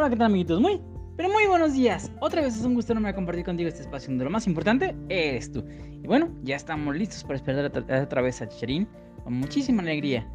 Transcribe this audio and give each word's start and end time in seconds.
Hola, 0.00 0.08
¿qué 0.08 0.16
tal, 0.16 0.28
amiguitos? 0.28 0.58
Muy, 0.62 0.80
pero 1.14 1.28
muy 1.28 1.46
buenos 1.46 1.74
días. 1.74 2.10
Otra 2.20 2.40
vez 2.40 2.56
es 2.56 2.64
un 2.64 2.72
gusto 2.72 2.94
enorme 2.94 3.14
compartir 3.14 3.44
contigo 3.44 3.68
este 3.68 3.82
espacio 3.82 4.08
donde 4.08 4.24
lo 4.24 4.30
más 4.30 4.46
importante 4.46 4.96
eres 5.10 5.52
tú. 5.52 5.62
Y 6.02 6.06
bueno, 6.06 6.30
ya 6.42 6.56
estamos 6.56 6.96
listos 6.96 7.22
para 7.22 7.34
despertar 7.34 8.02
otra 8.02 8.22
vez 8.22 8.40
a 8.40 8.48
Chicharín 8.48 8.88
con 9.22 9.34
muchísima 9.34 9.82
alegría. 9.82 10.26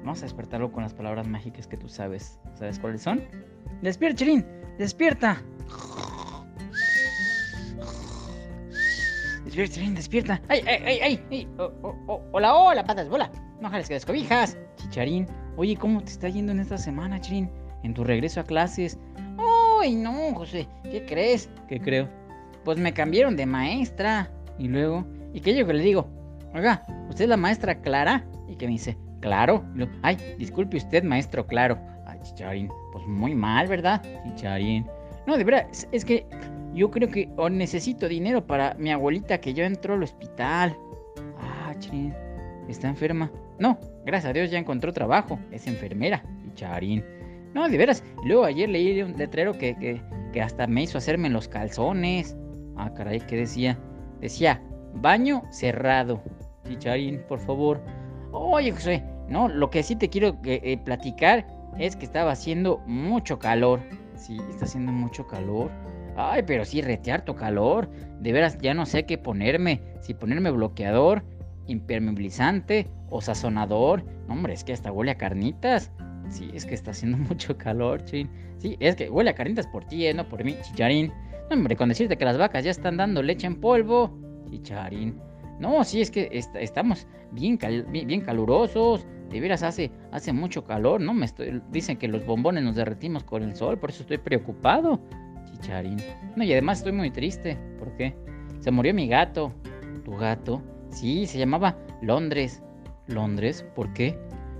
Vamos 0.00 0.18
a 0.18 0.26
despertarlo 0.26 0.70
con 0.70 0.82
las 0.82 0.92
palabras 0.92 1.26
mágicas 1.26 1.66
que 1.66 1.78
tú 1.78 1.88
sabes. 1.88 2.38
¿Sabes 2.56 2.78
cuáles 2.78 3.00
son? 3.00 3.22
¡Despierta, 3.80 4.18
Chicharín! 4.18 4.44
¡Despierta! 4.76 5.42
Despierta, 9.46 9.72
Chicharín, 9.72 9.94
despierta. 9.94 10.42
¡Ay, 10.48 10.60
ay, 10.66 10.82
ay, 10.84 10.98
ay! 11.02 11.26
ay. 11.30 11.48
Oh, 11.56 11.72
oh. 12.06 12.22
Hola, 12.32 12.54
hola, 12.54 12.84
patas, 12.84 13.08
bola. 13.08 13.32
No 13.62 13.70
jales 13.70 13.88
que 13.88 13.94
descobijas. 13.94 14.58
Chicharín, 14.76 15.26
oye, 15.56 15.74
¿cómo 15.74 16.02
te 16.02 16.10
está 16.10 16.28
yendo 16.28 16.52
en 16.52 16.60
esta 16.60 16.76
semana, 16.76 17.18
Chicharín? 17.18 17.50
en 17.86 17.94
tu 17.94 18.04
regreso 18.04 18.40
a 18.40 18.44
clases. 18.44 18.98
¡Ay, 19.86 19.94
no, 19.94 20.34
José! 20.34 20.66
¿Qué 20.82 21.06
crees? 21.06 21.48
¿Qué 21.68 21.78
creo? 21.78 22.08
Pues 22.64 22.76
me 22.76 22.92
cambiaron 22.92 23.36
de 23.36 23.46
maestra. 23.46 24.28
Y 24.58 24.66
luego, 24.66 25.06
¿y 25.32 25.38
qué 25.38 25.54
yo 25.54 25.64
que 25.64 25.74
le 25.74 25.84
digo? 25.84 26.08
Oiga, 26.52 26.82
¿usted 27.08 27.26
es 27.26 27.28
la 27.28 27.36
maestra 27.36 27.80
Clara? 27.80 28.26
Y 28.48 28.56
que 28.56 28.66
me 28.66 28.72
dice, 28.72 28.96
claro. 29.20 29.64
Ay, 30.02 30.16
disculpe 30.40 30.76
usted, 30.76 31.04
maestro 31.04 31.46
Claro. 31.46 31.78
Ay, 32.04 32.18
Chicharín, 32.24 32.68
pues 32.90 33.06
muy 33.06 33.36
mal, 33.36 33.68
¿verdad? 33.68 34.02
Chicharín. 34.24 34.88
No, 35.24 35.36
de 35.36 35.44
verdad, 35.44 35.68
es, 35.92 36.04
que 36.04 36.26
yo 36.74 36.90
creo 36.90 37.08
que 37.08 37.30
necesito 37.52 38.08
dinero 38.08 38.44
para 38.44 38.74
mi 38.74 38.90
abuelita 38.90 39.38
que 39.38 39.54
ya 39.54 39.66
entró 39.66 39.94
al 39.94 40.02
hospital. 40.02 40.76
Ah, 41.38 41.72
Chicharín, 41.78 42.12
está 42.66 42.88
enferma. 42.88 43.30
No, 43.60 43.78
gracias 44.04 44.30
a 44.30 44.32
Dios 44.32 44.50
ya 44.50 44.58
encontró 44.58 44.92
trabajo. 44.92 45.38
Es 45.52 45.68
enfermera. 45.68 46.24
Chicharín. 46.56 47.04
No, 47.56 47.70
de 47.70 47.78
veras. 47.78 48.04
Luego 48.22 48.44
ayer 48.44 48.68
leí 48.68 49.00
un 49.00 49.16
letrero 49.16 49.54
que, 49.54 49.74
que, 50.30 50.42
hasta 50.42 50.66
me 50.66 50.82
hizo 50.82 50.98
hacerme 50.98 51.30
los 51.30 51.48
calzones. 51.48 52.36
Ah, 52.76 52.92
caray, 52.92 53.20
¿qué 53.20 53.34
decía? 53.34 53.78
Decía, 54.20 54.62
baño 54.92 55.42
cerrado. 55.48 56.22
Chicharín, 56.68 57.22
por 57.26 57.38
favor. 57.38 57.80
Oye, 58.30 58.72
José, 58.72 59.02
no, 59.30 59.48
lo 59.48 59.70
que 59.70 59.82
sí 59.82 59.96
te 59.96 60.10
quiero 60.10 60.36
eh, 60.44 60.76
platicar 60.84 61.46
es 61.78 61.96
que 61.96 62.04
estaba 62.04 62.32
haciendo 62.32 62.82
mucho 62.86 63.38
calor. 63.38 63.80
Sí, 64.16 64.36
está 64.50 64.66
haciendo 64.66 64.92
mucho 64.92 65.26
calor. 65.26 65.70
Ay, 66.14 66.42
pero 66.46 66.66
sí, 66.66 66.82
rete 66.82 67.18
tu 67.20 67.34
calor. 67.36 67.88
De 68.20 68.32
veras, 68.32 68.58
ya 68.58 68.74
no 68.74 68.84
sé 68.84 69.06
qué 69.06 69.16
ponerme. 69.16 69.80
Si 70.02 70.12
ponerme 70.12 70.50
bloqueador, 70.50 71.24
impermeabilizante 71.68 72.90
o 73.08 73.22
sazonador. 73.22 74.04
No, 74.28 74.34
hombre, 74.34 74.52
es 74.52 74.62
que 74.62 74.74
hasta 74.74 74.92
huele 74.92 75.12
a 75.12 75.16
carnitas. 75.16 75.90
Sí, 76.28 76.50
es 76.54 76.64
que 76.66 76.74
está 76.74 76.90
haciendo 76.90 77.18
mucho 77.28 77.56
calor, 77.56 78.04
chin. 78.04 78.28
Sí, 78.58 78.76
es 78.80 78.96
que 78.96 79.10
huele 79.10 79.30
a 79.30 79.34
carnitas 79.34 79.66
por 79.66 79.84
ti, 79.84 80.06
¿eh? 80.06 80.14
no 80.14 80.28
por 80.28 80.42
mí, 80.44 80.56
chicharín. 80.62 81.12
No, 81.50 81.56
hombre, 81.56 81.76
con 81.76 81.88
decirte 81.88 82.16
que 82.16 82.24
las 82.24 82.38
vacas 82.38 82.64
ya 82.64 82.70
están 82.70 82.96
dando 82.96 83.22
leche 83.22 83.46
en 83.46 83.60
polvo, 83.60 84.18
chicharín. 84.50 85.20
No, 85.60 85.84
sí, 85.84 86.00
es 86.00 86.10
que 86.10 86.28
estamos 86.32 87.06
bien, 87.32 87.58
bien, 87.90 88.20
calurosos. 88.20 89.06
De 89.30 89.40
veras 89.40 89.62
hace, 89.62 89.90
hace 90.12 90.32
mucho 90.32 90.64
calor, 90.64 91.00
¿no? 91.00 91.12
Me 91.12 91.26
dicen 91.70 91.96
que 91.96 92.06
los 92.06 92.24
bombones 92.24 92.62
nos 92.62 92.76
derretimos 92.76 93.24
con 93.24 93.42
el 93.42 93.56
sol, 93.56 93.78
por 93.78 93.90
eso 93.90 94.02
estoy 94.02 94.18
preocupado. 94.18 95.00
Chicharín. 95.52 95.96
No, 96.36 96.44
y 96.44 96.52
además 96.52 96.78
estoy 96.78 96.92
muy 96.92 97.10
triste. 97.10 97.58
¿Por 97.78 97.96
qué? 97.96 98.14
Se 98.60 98.70
murió 98.70 98.94
mi 98.94 99.08
gato. 99.08 99.52
¿Tu 100.04 100.14
gato? 100.16 100.62
Sí, 100.90 101.26
se 101.26 101.38
llamaba 101.38 101.76
Londres. 102.02 102.62
¿Londres? 103.06 103.66
¿Por 103.74 103.92
qué? 103.92 104.18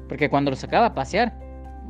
Porque 0.09 0.29
cuando 0.29 0.51
lo 0.51 0.57
sacaba 0.57 0.87
a 0.87 0.95
pasear, 0.95 1.39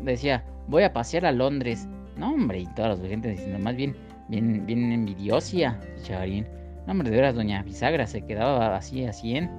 decía, 0.02 0.44
voy 0.68 0.82
a 0.82 0.92
pasear 0.92 1.26
a 1.26 1.32
Londres. 1.32 1.88
No, 2.16 2.32
hombre, 2.32 2.60
y 2.60 2.66
toda 2.74 2.96
la 2.96 3.08
gente 3.08 3.30
diciendo, 3.30 3.58
más 3.58 3.76
bien, 3.76 3.94
bien, 4.28 4.64
bien 4.66 4.92
envidiosia, 4.92 5.78
Chavarín. 6.02 6.46
No, 6.86 6.92
hombre, 6.92 7.10
de 7.10 7.16
veras, 7.16 7.34
doña 7.34 7.62
Bisagra 7.62 8.06
se 8.06 8.22
quedaba 8.22 8.76
así 8.76 9.04
a 9.04 9.12
100 9.12 9.50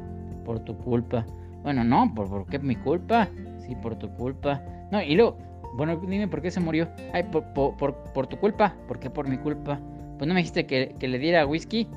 por 0.45 0.59
tu 0.59 0.77
culpa. 0.77 1.25
Bueno, 1.63 1.83
no, 1.83 2.13
¿por, 2.15 2.29
por 2.29 2.47
qué 2.47 2.59
mi 2.59 2.75
culpa? 2.75 3.27
Sí, 3.59 3.75
por 3.75 3.95
tu 3.97 4.09
culpa. 4.13 4.63
No, 4.91 5.01
y 5.01 5.15
luego, 5.15 5.37
bueno, 5.75 5.97
dime 5.97 6.27
por 6.27 6.41
qué 6.41 6.49
se 6.49 6.59
murió. 6.59 6.87
Ay, 7.13 7.23
por, 7.23 7.43
por, 7.53 7.75
por, 7.75 8.27
tu 8.27 8.37
culpa. 8.37 8.73
¿Por 8.87 8.99
qué 8.99 9.09
por 9.09 9.27
mi 9.27 9.37
culpa? 9.37 9.79
Pues 10.17 10.27
no 10.27 10.33
me 10.33 10.39
dijiste 10.39 10.65
que, 10.65 10.95
que 10.97 11.07
le 11.07 11.19
diera 11.19 11.45
whisky. 11.45 11.87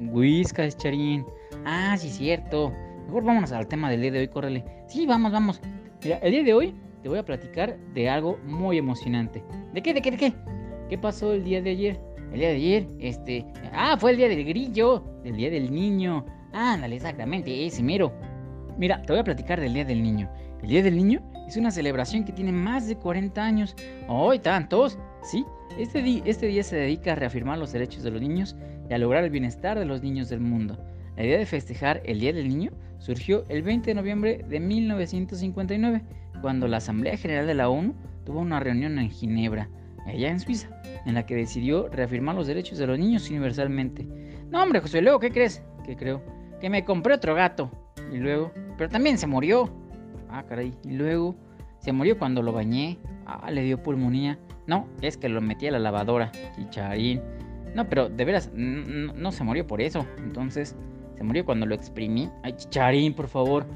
Whisky, 0.00 0.68
Charín. 0.76 1.24
Ah, 1.64 1.96
sí, 1.98 2.10
cierto. 2.10 2.72
Mejor 3.06 3.24
vámonos 3.24 3.52
al 3.52 3.66
tema 3.66 3.90
del 3.90 4.02
día 4.02 4.12
de 4.12 4.18
hoy, 4.20 4.28
córrele. 4.28 4.64
Sí, 4.86 5.06
vamos, 5.06 5.32
vamos. 5.32 5.60
Mira, 6.04 6.18
el 6.18 6.30
día 6.30 6.44
de 6.44 6.54
hoy 6.54 6.74
te 7.08 7.12
voy 7.12 7.20
a 7.20 7.24
platicar 7.24 7.78
de 7.94 8.10
algo 8.10 8.38
muy 8.44 8.76
emocionante. 8.76 9.42
¿De 9.72 9.82
qué? 9.82 9.94
¿De 9.94 10.02
qué? 10.02 10.10
¿De 10.10 10.18
qué? 10.18 10.34
¿Qué 10.90 10.98
pasó 10.98 11.32
el 11.32 11.42
día 11.42 11.62
de 11.62 11.70
ayer? 11.70 11.98
El 12.34 12.40
día 12.40 12.48
de 12.50 12.56
ayer, 12.56 12.86
este... 13.00 13.46
Ah, 13.72 13.96
fue 13.98 14.10
el 14.10 14.18
día 14.18 14.28
del 14.28 14.44
grillo, 14.44 15.02
el 15.24 15.34
día 15.34 15.48
del 15.48 15.72
niño. 15.72 16.26
Ándale, 16.52 16.96
exactamente, 16.96 17.64
ese 17.64 17.82
mero. 17.82 18.12
Mira, 18.76 19.00
te 19.00 19.14
voy 19.14 19.20
a 19.20 19.24
platicar 19.24 19.58
del 19.58 19.72
Día 19.72 19.86
del 19.86 20.02
Niño. 20.02 20.30
El 20.62 20.68
Día 20.68 20.82
del 20.82 20.98
Niño 20.98 21.22
es 21.46 21.56
una 21.56 21.70
celebración 21.70 22.26
que 22.26 22.32
tiene 22.32 22.52
más 22.52 22.86
de 22.86 22.96
40 22.96 23.42
años. 23.42 23.74
¡Ay, 24.06 24.40
tantos! 24.40 24.98
Sí, 25.22 25.46
este, 25.78 26.22
este 26.26 26.46
día 26.46 26.62
se 26.62 26.76
dedica 26.76 27.12
a 27.12 27.14
reafirmar 27.14 27.56
los 27.56 27.72
derechos 27.72 28.02
de 28.02 28.10
los 28.10 28.20
niños 28.20 28.54
y 28.90 28.92
a 28.92 28.98
lograr 28.98 29.24
el 29.24 29.30
bienestar 29.30 29.78
de 29.78 29.86
los 29.86 30.02
niños 30.02 30.28
del 30.28 30.40
mundo. 30.40 30.76
La 31.16 31.24
idea 31.24 31.38
de 31.38 31.46
festejar 31.46 32.02
el 32.04 32.20
Día 32.20 32.34
del 32.34 32.50
Niño 32.50 32.70
surgió 32.98 33.46
el 33.48 33.62
20 33.62 33.86
de 33.86 33.94
noviembre 33.94 34.44
de 34.46 34.60
1959 34.60 36.02
cuando 36.40 36.68
la 36.68 36.78
Asamblea 36.78 37.16
General 37.16 37.46
de 37.46 37.54
la 37.54 37.68
ONU 37.68 37.94
tuvo 38.24 38.40
una 38.40 38.60
reunión 38.60 38.98
en 38.98 39.10
Ginebra, 39.10 39.68
allá 40.06 40.28
en 40.28 40.40
Suiza, 40.40 40.68
en 41.06 41.14
la 41.14 41.26
que 41.26 41.34
decidió 41.34 41.88
reafirmar 41.88 42.34
los 42.34 42.46
derechos 42.46 42.78
de 42.78 42.86
los 42.86 42.98
niños 42.98 43.28
universalmente. 43.30 44.06
No, 44.50 44.62
hombre, 44.62 44.80
José, 44.80 45.02
luego, 45.02 45.18
¿qué 45.18 45.30
crees? 45.30 45.62
¿Qué 45.84 45.96
creo? 45.96 46.22
Que 46.60 46.70
me 46.70 46.84
compré 46.84 47.14
otro 47.14 47.34
gato. 47.34 47.70
Y 48.12 48.18
luego, 48.18 48.52
pero 48.76 48.90
también 48.90 49.18
se 49.18 49.26
murió. 49.26 49.70
Ah, 50.30 50.44
caray. 50.46 50.74
Y 50.84 50.92
luego, 50.92 51.36
se 51.78 51.92
murió 51.92 52.18
cuando 52.18 52.42
lo 52.42 52.52
bañé. 52.52 52.98
Ah, 53.26 53.50
le 53.50 53.62
dio 53.62 53.82
pulmonía. 53.82 54.38
No, 54.66 54.86
es 55.00 55.16
que 55.16 55.28
lo 55.28 55.40
metí 55.40 55.66
a 55.66 55.72
la 55.72 55.78
lavadora. 55.78 56.30
Chicharín. 56.56 57.22
No, 57.74 57.88
pero 57.88 58.08
de 58.08 58.24
veras, 58.24 58.50
no, 58.54 59.32
se 59.32 59.44
murió 59.44 59.66
por 59.66 59.80
eso. 59.80 60.06
Entonces, 60.18 60.76
se 61.16 61.22
murió 61.22 61.44
cuando 61.44 61.66
lo 61.66 61.74
exprimí. 61.74 62.30
Ay, 62.42 62.54
chicharín, 62.54 63.14
por 63.14 63.28
favor. 63.28 63.66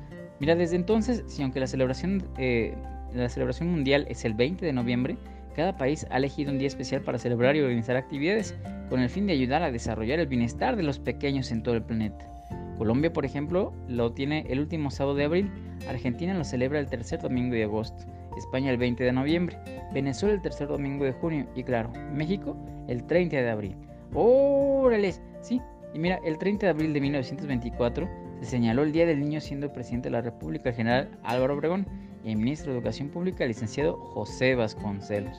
Mira, 0.43 0.57
desde 0.57 0.75
entonces, 0.75 1.23
si 1.29 1.41
aunque 1.45 1.61
la 1.61 1.69
celebración, 1.69 2.25
eh, 2.37 2.75
la 3.15 3.29
celebración 3.29 3.71
mundial 3.71 4.07
es 4.09 4.25
el 4.25 4.35
20 4.35 4.67
de 4.67 4.73
noviembre, 4.73 5.17
cada 5.55 5.77
país 5.77 6.05
ha 6.11 6.17
elegido 6.17 6.51
un 6.51 6.59
día 6.59 6.67
especial 6.67 7.01
para 7.03 7.17
celebrar 7.17 7.55
y 7.55 7.61
organizar 7.61 7.95
actividades 7.95 8.57
con 8.91 8.99
el 8.99 9.09
fin 9.09 9.29
de 9.29 9.35
ayudar 9.35 9.63
a 9.63 9.71
desarrollar 9.71 10.19
el 10.19 10.27
bienestar 10.27 10.75
de 10.75 10.83
los 10.83 10.99
pequeños 10.99 11.53
en 11.53 11.63
todo 11.63 11.77
el 11.77 11.85
planeta. 11.85 12.29
Colombia, 12.77 13.13
por 13.13 13.25
ejemplo, 13.25 13.73
lo 13.87 14.15
tiene 14.15 14.45
el 14.49 14.59
último 14.59 14.91
sábado 14.91 15.15
de 15.15 15.27
abril, 15.27 15.49
Argentina 15.89 16.35
lo 16.35 16.43
celebra 16.43 16.81
el 16.81 16.89
tercer 16.89 17.21
domingo 17.21 17.55
de 17.55 17.63
agosto, 17.63 18.05
España 18.37 18.73
el 18.73 18.79
20 18.79 19.05
de 19.05 19.13
noviembre, 19.13 19.57
Venezuela 19.95 20.35
el 20.35 20.43
tercer 20.43 20.67
domingo 20.67 21.05
de 21.05 21.13
junio 21.13 21.47
y 21.55 21.63
claro, 21.63 21.93
México 22.13 22.57
el 22.89 23.05
30 23.05 23.37
de 23.37 23.49
abril. 23.49 23.77
¡Órale! 24.13 25.15
Sí, 25.41 25.61
y 25.95 26.01
mira, 26.01 26.19
el 26.25 26.37
30 26.37 26.67
de 26.67 26.71
abril 26.71 26.93
de 26.93 27.01
1924 27.01 28.22
se 28.43 28.51
señaló 28.51 28.83
el 28.83 28.91
Día 28.91 29.07
del 29.07 29.21
Niño 29.21 29.41
siendo 29.41 29.73
presidente 29.73 30.09
de 30.09 30.15
la 30.15 30.21
República 30.21 30.71
el 30.71 30.75
general 30.75 31.11
Álvaro 31.23 31.55
Obregón 31.55 31.87
y 32.25 32.31
el 32.33 32.39
ministro 32.39 32.73
de 32.73 32.79
Educación 32.79 33.09
Pública 33.09 33.45
el 33.45 33.49
licenciado 33.49 33.97
José 33.97 34.57
Vasconcelos. 34.57 35.39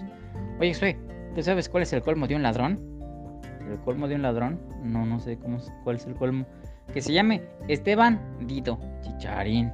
Oye, 0.60 0.74
Sue, 0.74 0.98
¿tú 1.36 1.44
sabes 1.44 1.68
cuál 1.68 1.84
es 1.84 1.92
el 1.92 2.02
colmo 2.02 2.28
de 2.28 2.36
un 2.36 2.44
ladrón? 2.44 2.80
¿El 3.70 3.78
colmo 3.80 4.08
de 4.08 4.16
un 4.16 4.22
ladrón? 4.22 4.58
No, 4.84 5.06
no 5.06 5.20
sé 5.20 5.38
cómo, 5.38 5.58
cuál 5.84 5.98
es 5.98 6.06
el 6.06 6.16
colmo. 6.16 6.46
Que 6.94 7.02
se 7.02 7.12
llame 7.12 7.42
Esteban 7.68 8.22
Dito 8.48 8.80
Chicharín. 9.02 9.70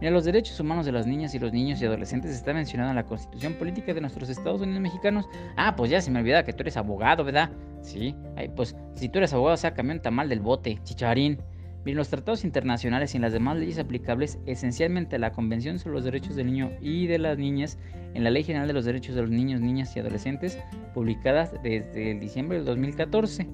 Mira, 0.00 0.12
los 0.12 0.24
derechos 0.24 0.60
humanos 0.60 0.86
de 0.86 0.92
las 0.92 1.04
niñas 1.04 1.34
y 1.34 1.40
los 1.40 1.52
niños 1.52 1.82
y 1.82 1.86
adolescentes 1.86 2.30
está 2.30 2.54
mencionado 2.54 2.90
en 2.90 2.96
la 2.96 3.04
Constitución 3.04 3.54
Política 3.54 3.92
de 3.92 4.00
nuestros 4.00 4.28
Estados 4.28 4.60
Unidos 4.60 4.80
Mexicanos. 4.80 5.28
Ah, 5.56 5.74
pues 5.74 5.90
ya 5.90 6.00
se 6.00 6.12
me 6.12 6.20
olvidaba 6.20 6.44
que 6.44 6.52
tú 6.52 6.62
eres 6.62 6.76
abogado, 6.76 7.24
¿verdad? 7.24 7.50
Sí. 7.82 8.14
Ay, 8.36 8.48
pues 8.54 8.76
si 8.94 9.08
tú 9.08 9.18
eres 9.18 9.32
abogado, 9.32 9.56
sácame 9.56 9.94
un 9.94 10.00
tamal 10.00 10.28
del 10.28 10.38
bote, 10.38 10.78
chicharín. 10.84 11.42
En 11.86 11.96
los 11.96 12.08
tratados 12.08 12.44
internacionales 12.44 13.14
y 13.14 13.18
las 13.18 13.32
demás 13.32 13.56
leyes 13.56 13.78
aplicables, 13.78 14.38
esencialmente 14.46 15.18
la 15.18 15.32
Convención 15.32 15.78
sobre 15.78 15.94
los 15.94 16.04
Derechos 16.04 16.36
del 16.36 16.46
Niño 16.46 16.70
y 16.82 17.06
de 17.06 17.18
las 17.18 17.38
Niñas, 17.38 17.78
en 18.14 18.24
la 18.24 18.30
Ley 18.30 18.42
General 18.42 18.68
de 18.68 18.74
los 18.74 18.84
Derechos 18.84 19.14
de 19.14 19.22
los 19.22 19.30
Niños, 19.30 19.60
Niñas 19.60 19.96
y 19.96 20.00
Adolescentes, 20.00 20.58
publicadas 20.92 21.52
desde 21.62 22.10
el 22.10 22.20
diciembre 22.20 22.58
del 22.58 22.66
2014. 22.66 23.48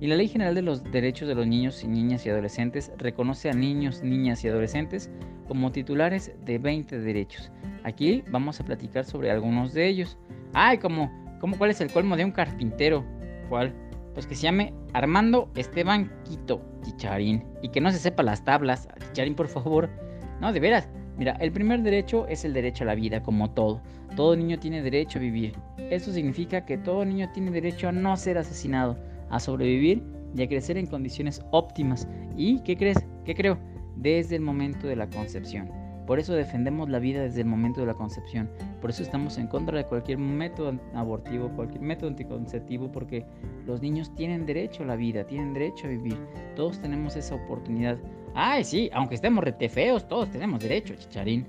Y 0.00 0.06
la 0.06 0.16
Ley 0.16 0.28
General 0.28 0.54
de 0.54 0.62
los 0.62 0.82
Derechos 0.82 1.28
de 1.28 1.34
los 1.34 1.46
Niños 1.46 1.82
y 1.84 1.88
Niñas 1.88 2.24
y 2.26 2.30
Adolescentes 2.30 2.90
reconoce 2.96 3.50
a 3.50 3.52
niños, 3.52 4.02
niñas 4.02 4.42
y 4.44 4.48
adolescentes 4.48 5.10
como 5.46 5.72
titulares 5.72 6.32
de 6.44 6.58
20 6.58 7.00
derechos. 7.00 7.50
Aquí 7.84 8.24
vamos 8.30 8.60
a 8.60 8.64
platicar 8.64 9.04
sobre 9.04 9.30
algunos 9.30 9.74
de 9.74 9.88
ellos. 9.88 10.16
Ay, 10.52 10.78
como, 10.78 11.10
como 11.38 11.58
cuál 11.58 11.70
es 11.70 11.80
el 11.80 11.90
colmo 11.90 12.16
de 12.16 12.24
un 12.24 12.32
carpintero. 12.32 13.04
¿Cuál? 13.48 13.74
Pues 14.14 14.26
que 14.26 14.34
se 14.34 14.42
llame 14.42 14.74
Armando 14.92 15.50
Esteban 15.54 16.12
Quito 16.24 16.60
Chicharín. 16.82 17.44
Y 17.62 17.68
que 17.68 17.80
no 17.80 17.90
se 17.92 17.98
sepa 17.98 18.22
las 18.22 18.44
tablas. 18.44 18.88
Chicharín, 18.98 19.34
por 19.34 19.48
favor. 19.48 19.88
No, 20.40 20.52
de 20.52 20.60
veras. 20.60 20.88
Mira, 21.16 21.32
el 21.32 21.52
primer 21.52 21.82
derecho 21.82 22.26
es 22.28 22.44
el 22.44 22.54
derecho 22.54 22.84
a 22.84 22.86
la 22.86 22.94
vida, 22.94 23.22
como 23.22 23.50
todo. 23.50 23.82
Todo 24.16 24.36
niño 24.36 24.58
tiene 24.58 24.82
derecho 24.82 25.18
a 25.18 25.22
vivir. 25.22 25.54
Eso 25.90 26.12
significa 26.12 26.64
que 26.64 26.78
todo 26.78 27.04
niño 27.04 27.30
tiene 27.34 27.50
derecho 27.50 27.88
a 27.88 27.92
no 27.92 28.16
ser 28.16 28.38
asesinado, 28.38 28.96
a 29.28 29.38
sobrevivir 29.38 30.02
y 30.34 30.42
a 30.42 30.48
crecer 30.48 30.78
en 30.78 30.86
condiciones 30.86 31.42
óptimas. 31.50 32.08
¿Y 32.36 32.60
qué 32.60 32.76
crees? 32.76 32.98
¿Qué 33.24 33.34
creo? 33.34 33.58
Desde 33.96 34.36
el 34.36 34.42
momento 34.42 34.86
de 34.86 34.96
la 34.96 35.10
concepción. 35.10 35.79
Por 36.10 36.18
eso 36.18 36.34
defendemos 36.34 36.90
la 36.90 36.98
vida 36.98 37.22
desde 37.22 37.42
el 37.42 37.46
momento 37.46 37.78
de 37.78 37.86
la 37.86 37.94
concepción. 37.94 38.50
Por 38.80 38.90
eso 38.90 39.04
estamos 39.04 39.38
en 39.38 39.46
contra 39.46 39.78
de 39.78 39.84
cualquier 39.84 40.18
método 40.18 40.76
abortivo, 40.92 41.52
cualquier 41.54 41.82
método 41.82 42.10
anticonceptivo, 42.10 42.90
porque 42.90 43.24
los 43.64 43.80
niños 43.80 44.12
tienen 44.16 44.44
derecho 44.44 44.82
a 44.82 44.86
la 44.86 44.96
vida, 44.96 45.22
tienen 45.22 45.54
derecho 45.54 45.86
a 45.86 45.90
vivir. 45.90 46.18
Todos 46.56 46.80
tenemos 46.80 47.14
esa 47.14 47.36
oportunidad. 47.36 47.96
Ay, 48.34 48.64
sí, 48.64 48.90
aunque 48.92 49.14
estemos 49.14 49.44
rete 49.44 49.68
feos, 49.68 50.08
todos 50.08 50.28
tenemos 50.32 50.58
derecho, 50.58 50.96
chicharín. 50.96 51.46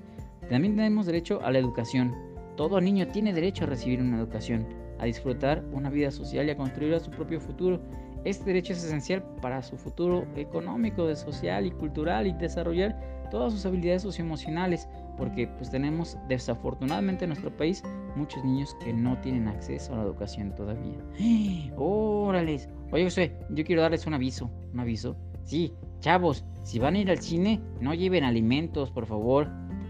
También 0.48 0.76
tenemos 0.76 1.06
derecho 1.06 1.40
a 1.42 1.50
la 1.50 1.58
educación. 1.58 2.14
Todo 2.56 2.80
niño 2.80 3.08
tiene 3.08 3.32
derecho 3.32 3.64
a 3.64 3.66
recibir 3.66 4.00
una 4.00 4.16
educación, 4.16 4.64
a 5.00 5.06
disfrutar 5.06 5.64
una 5.72 5.90
vida 5.90 6.12
social 6.12 6.46
y 6.46 6.50
a 6.50 6.56
construir 6.56 7.00
su 7.00 7.10
propio 7.10 7.40
futuro. 7.40 7.80
Este 8.24 8.44
derecho 8.44 8.72
es 8.72 8.84
esencial 8.84 9.22
para 9.40 9.62
su 9.62 9.76
futuro 9.76 10.26
económico, 10.36 11.14
social 11.16 11.66
y 11.66 11.72
cultural 11.72 12.26
y 12.26 12.32
desarrollar 12.32 12.96
todas 13.32 13.52
sus 13.52 13.66
habilidades 13.66 14.02
socioemocionales, 14.02 14.88
porque 15.16 15.48
pues 15.48 15.70
tenemos 15.70 16.18
desafortunadamente 16.28 17.24
en 17.24 17.30
nuestro 17.30 17.56
país 17.56 17.82
muchos 18.14 18.44
niños 18.44 18.76
que 18.84 18.92
no 18.92 19.18
tienen 19.20 19.48
acceso 19.48 19.94
a 19.94 19.96
la 19.96 20.02
educación 20.04 20.54
todavía. 20.54 20.98
¡Órales! 21.76 22.68
Oye, 22.92 23.04
José, 23.04 23.34
yo 23.50 23.64
quiero 23.64 23.82
darles 23.82 24.06
un 24.06 24.14
aviso, 24.14 24.50
un 24.72 24.80
aviso. 24.80 25.16
Sí, 25.44 25.72
chavos, 26.00 26.44
si 26.62 26.78
van 26.78 26.94
a 26.94 26.98
ir 26.98 27.10
al 27.10 27.18
cine, 27.18 27.60
no 27.80 27.94
lleven 27.94 28.22
alimentos, 28.22 28.90
por 28.90 29.06
favor. 29.06 29.48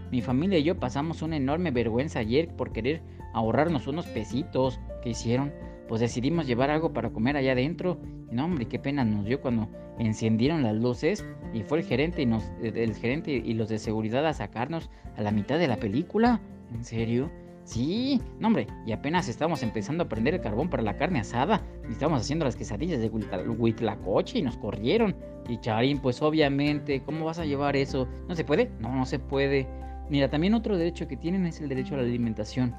Mi 0.09 0.21
familia 0.21 0.57
y 0.57 0.63
yo 0.63 0.79
pasamos 0.79 1.21
una 1.21 1.37
enorme 1.37 1.71
vergüenza 1.71 2.19
ayer 2.19 2.47
por 2.55 2.71
querer 2.71 3.01
ahorrarnos 3.33 3.87
unos 3.87 4.05
pesitos 4.07 4.79
que 5.01 5.09
hicieron. 5.09 5.51
Pues 5.93 6.01
decidimos 6.01 6.47
llevar 6.47 6.71
algo 6.71 6.91
para 6.91 7.11
comer 7.11 7.37
allá 7.37 7.51
adentro. 7.51 7.99
Y 8.31 8.33
no, 8.33 8.45
hombre, 8.45 8.65
qué 8.65 8.79
pena 8.79 9.05
nos 9.05 9.25
dio 9.25 9.41
cuando 9.41 9.69
encendieron 9.99 10.63
las 10.63 10.73
luces 10.73 11.23
y 11.53 11.61
fue 11.61 11.77
el 11.77 11.85
gerente 11.85 12.23
y 12.23 12.25
nos, 12.25 12.51
el 12.63 12.95
gerente 12.95 13.29
y 13.29 13.53
los 13.53 13.69
de 13.69 13.77
seguridad 13.77 14.25
a 14.25 14.33
sacarnos 14.33 14.89
a 15.15 15.21
la 15.21 15.29
mitad 15.29 15.59
de 15.59 15.67
la 15.67 15.77
película. 15.77 16.41
¿En 16.73 16.83
serio? 16.83 17.29
Sí, 17.63 18.19
no 18.39 18.47
hombre, 18.47 18.65
y 18.87 18.91
apenas 18.91 19.29
estamos 19.29 19.61
empezando 19.61 20.05
a 20.05 20.09
prender 20.09 20.33
el 20.33 20.41
carbón 20.41 20.67
para 20.67 20.81
la 20.81 20.97
carne 20.97 21.19
asada. 21.19 21.61
Y 21.87 21.91
estábamos 21.91 22.21
haciendo 22.21 22.43
las 22.43 22.55
quesadillas 22.55 22.99
de 22.99 23.09
Huitlacoche 23.09 24.39
y 24.39 24.41
nos 24.41 24.57
corrieron. 24.57 25.15
Y 25.47 25.59
Charín, 25.59 25.99
pues 25.99 26.23
obviamente, 26.23 27.03
¿cómo 27.03 27.23
vas 27.23 27.37
a 27.37 27.45
llevar 27.45 27.75
eso? 27.75 28.07
¿No 28.27 28.33
se 28.33 28.43
puede? 28.43 28.71
No, 28.79 28.95
no 28.95 29.05
se 29.05 29.19
puede. 29.19 29.67
Mira, 30.09 30.27
también 30.27 30.55
otro 30.55 30.75
derecho 30.75 31.07
que 31.07 31.17
tienen 31.17 31.45
es 31.45 31.61
el 31.61 31.69
derecho 31.69 31.93
a 31.93 31.97
la 31.97 32.03
alimentación, 32.03 32.73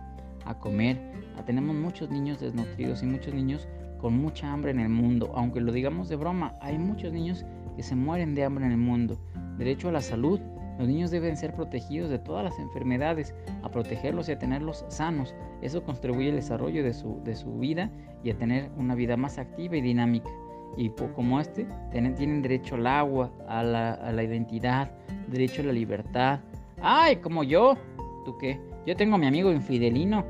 a 0.44 0.58
comer. 0.58 0.98
tenemos 1.46 1.74
muchos 1.76 2.10
niños 2.10 2.40
desnutridos 2.40 3.02
y 3.02 3.06
muchos 3.06 3.34
niños 3.34 3.68
con 3.98 4.18
mucha 4.18 4.52
hambre 4.52 4.70
en 4.70 4.80
el 4.80 4.88
mundo. 4.88 5.32
Aunque 5.34 5.60
lo 5.60 5.72
digamos 5.72 6.08
de 6.08 6.16
broma, 6.16 6.56
hay 6.60 6.78
muchos 6.78 7.12
niños 7.12 7.44
que 7.76 7.82
se 7.82 7.96
mueren 7.96 8.34
de 8.34 8.44
hambre 8.44 8.66
en 8.66 8.72
el 8.72 8.78
mundo. 8.78 9.18
Derecho 9.58 9.88
a 9.88 9.92
la 9.92 10.00
salud, 10.00 10.40
los 10.78 10.88
niños 10.88 11.10
deben 11.10 11.36
ser 11.36 11.54
protegidos 11.54 12.10
de 12.10 12.18
todas 12.18 12.44
las 12.44 12.58
enfermedades, 12.58 13.34
a 13.62 13.70
protegerlos 13.70 14.28
y 14.28 14.32
a 14.32 14.38
tenerlos 14.38 14.84
sanos. 14.88 15.34
Eso 15.62 15.84
contribuye 15.84 16.30
al 16.30 16.36
desarrollo 16.36 16.82
de 16.82 16.92
su, 16.92 17.20
de 17.24 17.36
su 17.36 17.58
vida 17.58 17.90
y 18.22 18.30
a 18.30 18.36
tener 18.36 18.70
una 18.76 18.94
vida 18.94 19.16
más 19.16 19.38
activa 19.38 19.76
y 19.76 19.80
dinámica. 19.80 20.28
Y 20.76 20.90
como 21.14 21.40
este, 21.40 21.68
tienen, 21.92 22.42
derecho 22.42 22.74
al 22.74 22.88
agua, 22.88 23.30
a 23.46 23.62
la, 23.62 23.92
a 23.92 24.12
la 24.12 24.24
identidad, 24.24 24.90
derecho 25.28 25.62
a 25.62 25.66
la 25.66 25.72
libertad. 25.72 26.40
¡Ay, 26.82 27.16
como 27.16 27.44
yo! 27.44 27.76
¿Tú 28.24 28.36
qué? 28.38 28.60
Yo 28.86 28.96
tengo 28.96 29.14
a 29.14 29.18
mi 29.18 29.26
amigo 29.26 29.50
infidelino. 29.50 30.24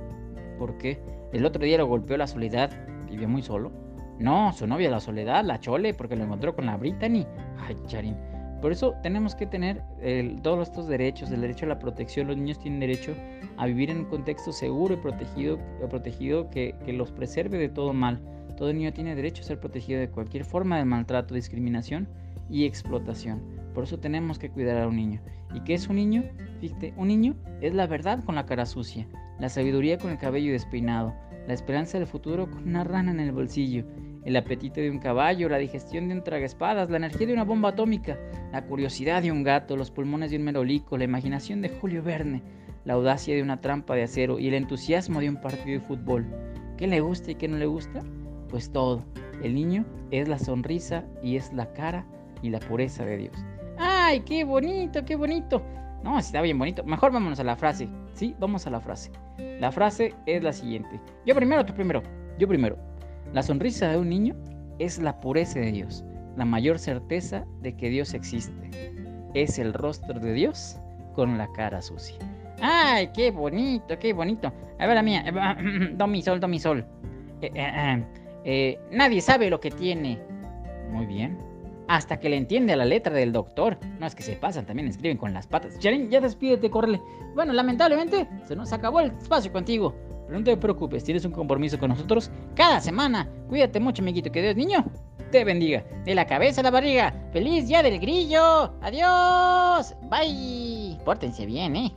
¿Por 0.58 0.78
qué? 0.78 1.00
El 1.32 1.44
otro 1.44 1.64
día 1.64 1.78
lo 1.78 1.86
golpeó 1.86 2.16
la 2.16 2.26
soledad. 2.26 2.70
Vivía 3.10 3.28
muy 3.28 3.42
solo. 3.42 3.72
No, 4.18 4.52
su 4.52 4.66
novia 4.66 4.90
la 4.90 5.00
soledad, 5.00 5.44
la 5.44 5.58
chole, 5.58 5.92
porque 5.92 6.14
lo 6.14 6.24
encontró 6.24 6.54
con 6.54 6.66
la 6.66 6.76
Brittany. 6.76 7.26
Ay, 7.58 7.76
Charín. 7.86 8.16
Por 8.60 8.70
eso 8.70 8.94
tenemos 9.02 9.34
que 9.34 9.46
tener 9.46 9.82
todos 10.42 10.68
estos 10.68 10.86
derechos, 10.86 11.30
el 11.30 11.40
derecho 11.40 11.66
a 11.66 11.68
la 11.68 11.78
protección. 11.78 12.28
Los 12.28 12.36
niños 12.36 12.58
tienen 12.60 12.80
derecho 12.80 13.14
a 13.56 13.66
vivir 13.66 13.90
en 13.90 13.98
un 13.98 14.04
contexto 14.04 14.52
seguro 14.52 14.94
y 14.94 14.96
protegido, 14.98 15.58
protegido 15.90 16.48
que 16.48 16.74
los 16.86 17.10
preserve 17.10 17.58
de 17.58 17.68
todo 17.68 17.92
mal. 17.92 18.20
Todo 18.56 18.72
niño 18.72 18.92
tiene 18.92 19.16
derecho 19.16 19.42
a 19.42 19.46
ser 19.46 19.58
protegido 19.58 19.98
de 19.98 20.08
cualquier 20.08 20.44
forma 20.44 20.78
de 20.78 20.84
maltrato, 20.84 21.34
discriminación 21.34 22.08
y 22.48 22.64
explotación. 22.64 23.42
Por 23.74 23.84
eso 23.84 23.98
tenemos 23.98 24.38
que 24.38 24.48
cuidar 24.48 24.80
a 24.80 24.86
un 24.86 24.96
niño. 24.96 25.20
¿Y 25.54 25.60
qué 25.60 25.74
es 25.74 25.88
un 25.88 25.96
niño? 25.96 26.24
Fíjate, 26.60 26.92
un 26.96 27.08
niño 27.08 27.36
es 27.60 27.72
la 27.74 27.86
verdad 27.86 28.22
con 28.24 28.34
la 28.34 28.46
cara 28.46 28.66
sucia, 28.66 29.06
la 29.38 29.48
sabiduría 29.48 29.98
con 29.98 30.10
el 30.10 30.18
cabello 30.18 30.52
despeinado, 30.52 31.14
la 31.46 31.54
esperanza 31.54 31.98
del 31.98 32.06
futuro 32.06 32.50
con 32.50 32.66
una 32.68 32.84
rana 32.84 33.12
en 33.12 33.20
el 33.20 33.32
bolsillo, 33.32 33.84
el 34.24 34.36
apetito 34.36 34.80
de 34.80 34.90
un 34.90 34.98
caballo, 34.98 35.48
la 35.48 35.58
digestión 35.58 36.08
de 36.08 36.14
un 36.14 36.24
tragaespadas, 36.24 36.90
la 36.90 36.96
energía 36.96 37.26
de 37.26 37.34
una 37.34 37.44
bomba 37.44 37.70
atómica, 37.70 38.18
la 38.52 38.64
curiosidad 38.64 39.22
de 39.22 39.30
un 39.30 39.42
gato, 39.42 39.76
los 39.76 39.90
pulmones 39.90 40.30
de 40.30 40.38
un 40.38 40.44
merolico, 40.44 40.96
la 40.96 41.04
imaginación 41.04 41.60
de 41.60 41.68
Julio 41.68 42.02
Verne, 42.02 42.42
la 42.84 42.94
audacia 42.94 43.34
de 43.34 43.42
una 43.42 43.60
trampa 43.60 43.94
de 43.94 44.02
acero 44.02 44.38
y 44.38 44.48
el 44.48 44.54
entusiasmo 44.54 45.20
de 45.20 45.28
un 45.28 45.40
partido 45.40 45.78
de 45.78 45.86
fútbol. 45.86 46.26
¿Qué 46.76 46.86
le 46.86 47.00
gusta 47.00 47.30
y 47.30 47.34
qué 47.34 47.48
no 47.48 47.58
le 47.58 47.66
gusta? 47.66 48.00
Pues 48.48 48.72
todo. 48.72 49.04
El 49.42 49.54
niño 49.54 49.84
es 50.10 50.28
la 50.28 50.38
sonrisa 50.38 51.04
y 51.22 51.36
es 51.36 51.52
la 51.52 51.72
cara 51.72 52.06
y 52.42 52.50
la 52.50 52.60
pureza 52.60 53.04
de 53.04 53.16
Dios. 53.18 53.53
¡Ay, 53.78 54.20
qué 54.20 54.44
bonito, 54.44 55.04
qué 55.04 55.16
bonito! 55.16 55.62
No, 56.02 56.18
está 56.18 56.42
bien 56.42 56.58
bonito. 56.58 56.84
Mejor 56.84 57.12
vámonos 57.12 57.40
a 57.40 57.44
la 57.44 57.56
frase. 57.56 57.88
Sí, 58.12 58.34
vamos 58.38 58.66
a 58.66 58.70
la 58.70 58.80
frase. 58.80 59.10
La 59.58 59.72
frase 59.72 60.14
es 60.26 60.42
la 60.42 60.52
siguiente. 60.52 61.00
Yo 61.24 61.34
primero, 61.34 61.64
tú 61.64 61.72
primero. 61.72 62.02
Yo 62.38 62.46
primero. 62.46 62.76
La 63.32 63.42
sonrisa 63.42 63.88
de 63.88 63.98
un 63.98 64.08
niño 64.08 64.36
es 64.78 64.98
la 64.98 65.18
pureza 65.20 65.58
de 65.60 65.72
Dios, 65.72 66.04
la 66.36 66.44
mayor 66.44 66.78
certeza 66.78 67.44
de 67.62 67.76
que 67.76 67.88
Dios 67.88 68.14
existe. 68.14 68.70
Es 69.34 69.58
el 69.58 69.72
rostro 69.72 70.20
de 70.20 70.32
Dios 70.32 70.78
con 71.14 71.38
la 71.38 71.50
cara 71.52 71.80
sucia. 71.80 72.18
¡Ay, 72.60 73.10
qué 73.14 73.30
bonito, 73.30 73.98
qué 73.98 74.12
bonito! 74.12 74.52
A 74.78 74.86
ver, 74.86 74.94
la 74.94 75.02
mía. 75.02 75.24
Do 75.96 76.06
mi 76.06 76.22
sol, 76.22 76.40
do 76.40 76.48
mi 76.48 76.58
sol. 76.58 76.84
Eh, 77.40 77.50
eh, 77.54 78.04
eh, 78.44 78.78
nadie 78.90 79.20
sabe 79.20 79.50
lo 79.50 79.60
que 79.60 79.70
tiene. 79.70 80.18
Muy 80.90 81.06
bien. 81.06 81.38
Hasta 81.88 82.18
que 82.18 82.28
le 82.28 82.36
entiende 82.36 82.72
a 82.72 82.76
la 82.76 82.84
letra 82.84 83.14
del 83.14 83.32
doctor. 83.32 83.78
No 83.98 84.06
es 84.06 84.14
que 84.14 84.22
se 84.22 84.36
pasan, 84.36 84.66
también 84.66 84.88
escriben 84.88 85.18
con 85.18 85.34
las 85.34 85.46
patas. 85.46 85.78
Charín, 85.78 86.10
ya 86.10 86.20
despídete, 86.20 86.70
córrele. 86.70 87.00
Bueno, 87.34 87.52
lamentablemente 87.52 88.28
se 88.46 88.56
nos 88.56 88.72
acabó 88.72 89.00
el 89.00 89.10
espacio 89.12 89.52
contigo. 89.52 89.94
Pero 90.26 90.38
no 90.38 90.44
te 90.44 90.56
preocupes, 90.56 91.04
tienes 91.04 91.24
un 91.24 91.32
compromiso 91.32 91.78
con 91.78 91.90
nosotros 91.90 92.30
cada 92.54 92.80
semana. 92.80 93.28
Cuídate 93.48 93.78
mucho, 93.78 94.02
amiguito, 94.02 94.32
que 94.32 94.40
Dios 94.40 94.56
niño 94.56 94.84
te 95.30 95.44
bendiga. 95.44 95.84
De 96.04 96.14
la 96.14 96.26
cabeza 96.26 96.60
a 96.60 96.64
la 96.64 96.70
barriga. 96.70 97.12
¡Feliz 97.32 97.66
día 97.66 97.82
del 97.82 97.98
grillo! 97.98 98.72
¡Adiós! 98.80 99.94
¡Bye! 100.08 100.96
Pórtense 101.04 101.44
bien, 101.44 101.74
¿eh? 101.74 101.92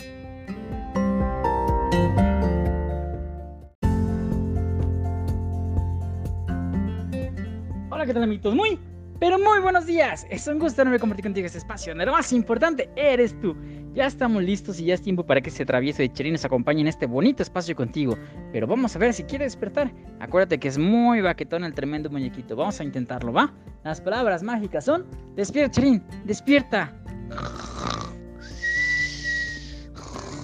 Hola, 7.91 8.05
¿qué 8.05 8.13
tal, 8.13 8.23
amiguitos? 8.23 8.55
Muy, 8.55 8.79
pero 9.19 9.39
muy 9.39 9.59
buenos 9.59 9.85
días. 9.85 10.27
Es 10.29 10.47
un 10.47 10.59
gusto 10.59 10.81
enorme 10.81 10.99
compartir 10.99 11.25
contigo 11.25 11.45
este 11.45 11.57
espacio. 11.57 11.91
Donde 11.91 12.05
lo 12.05 12.11
más 12.11 12.31
importante 12.33 12.89
eres 12.95 13.39
tú. 13.39 13.55
Ya 13.93 14.05
estamos 14.05 14.43
listos 14.43 14.79
y 14.79 14.85
ya 14.85 14.93
es 14.93 15.01
tiempo 15.01 15.25
para 15.25 15.41
que 15.41 15.49
ese 15.49 15.65
travieso 15.65 16.03
de 16.03 16.11
Cherín 16.11 16.33
nos 16.33 16.45
acompañe 16.45 16.81
en 16.81 16.87
este 16.87 17.07
bonito 17.07 17.41
espacio 17.41 17.75
contigo. 17.75 18.15
Pero 18.51 18.67
vamos 18.67 18.95
a 18.95 18.99
ver 18.99 19.13
si 19.13 19.23
quiere 19.23 19.45
despertar. 19.45 19.91
Acuérdate 20.19 20.59
que 20.59 20.67
es 20.67 20.77
muy 20.77 21.21
baquetón 21.21 21.63
el 21.63 21.73
tremendo 21.73 22.09
muñequito. 22.09 22.55
Vamos 22.55 22.79
a 22.79 22.83
intentarlo, 22.83 23.33
¿va? 23.33 23.51
Las 23.83 23.99
palabras 24.01 24.43
mágicas 24.43 24.85
son: 24.85 25.05
Despierta, 25.35 25.71
Cherín, 25.71 26.03
despierta. 26.25 26.93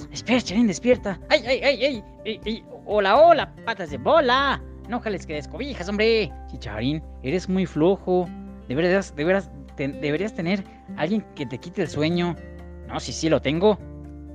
Despierta, 0.09 0.45
Cherín, 0.45 0.67
despierta. 0.67 1.19
¡Ay, 1.29 1.43
ay, 1.45 1.61
ay, 1.63 2.03
ay! 2.25 2.39
ay, 2.45 2.65
hola 2.85 3.17
hola, 3.17 3.55
patas 3.65 3.91
de 3.91 3.97
bola! 3.97 4.59
No 4.89 4.99
jales 4.99 5.25
que 5.25 5.33
descobijas, 5.33 5.87
hombre. 5.87 6.31
Chicharín, 6.47 7.03
eres 7.21 7.47
muy 7.47 7.65
flojo. 7.65 8.27
Deberías, 8.67 9.15
deberías, 9.15 9.49
deberías 9.77 10.33
tener 10.33 10.63
alguien 10.97 11.25
que 11.35 11.45
te 11.45 11.57
quite 11.57 11.81
el 11.81 11.87
sueño. 11.87 12.35
No, 12.87 12.99
sí, 12.99 13.11
sí 13.11 13.29
lo 13.29 13.41
tengo. 13.41 13.77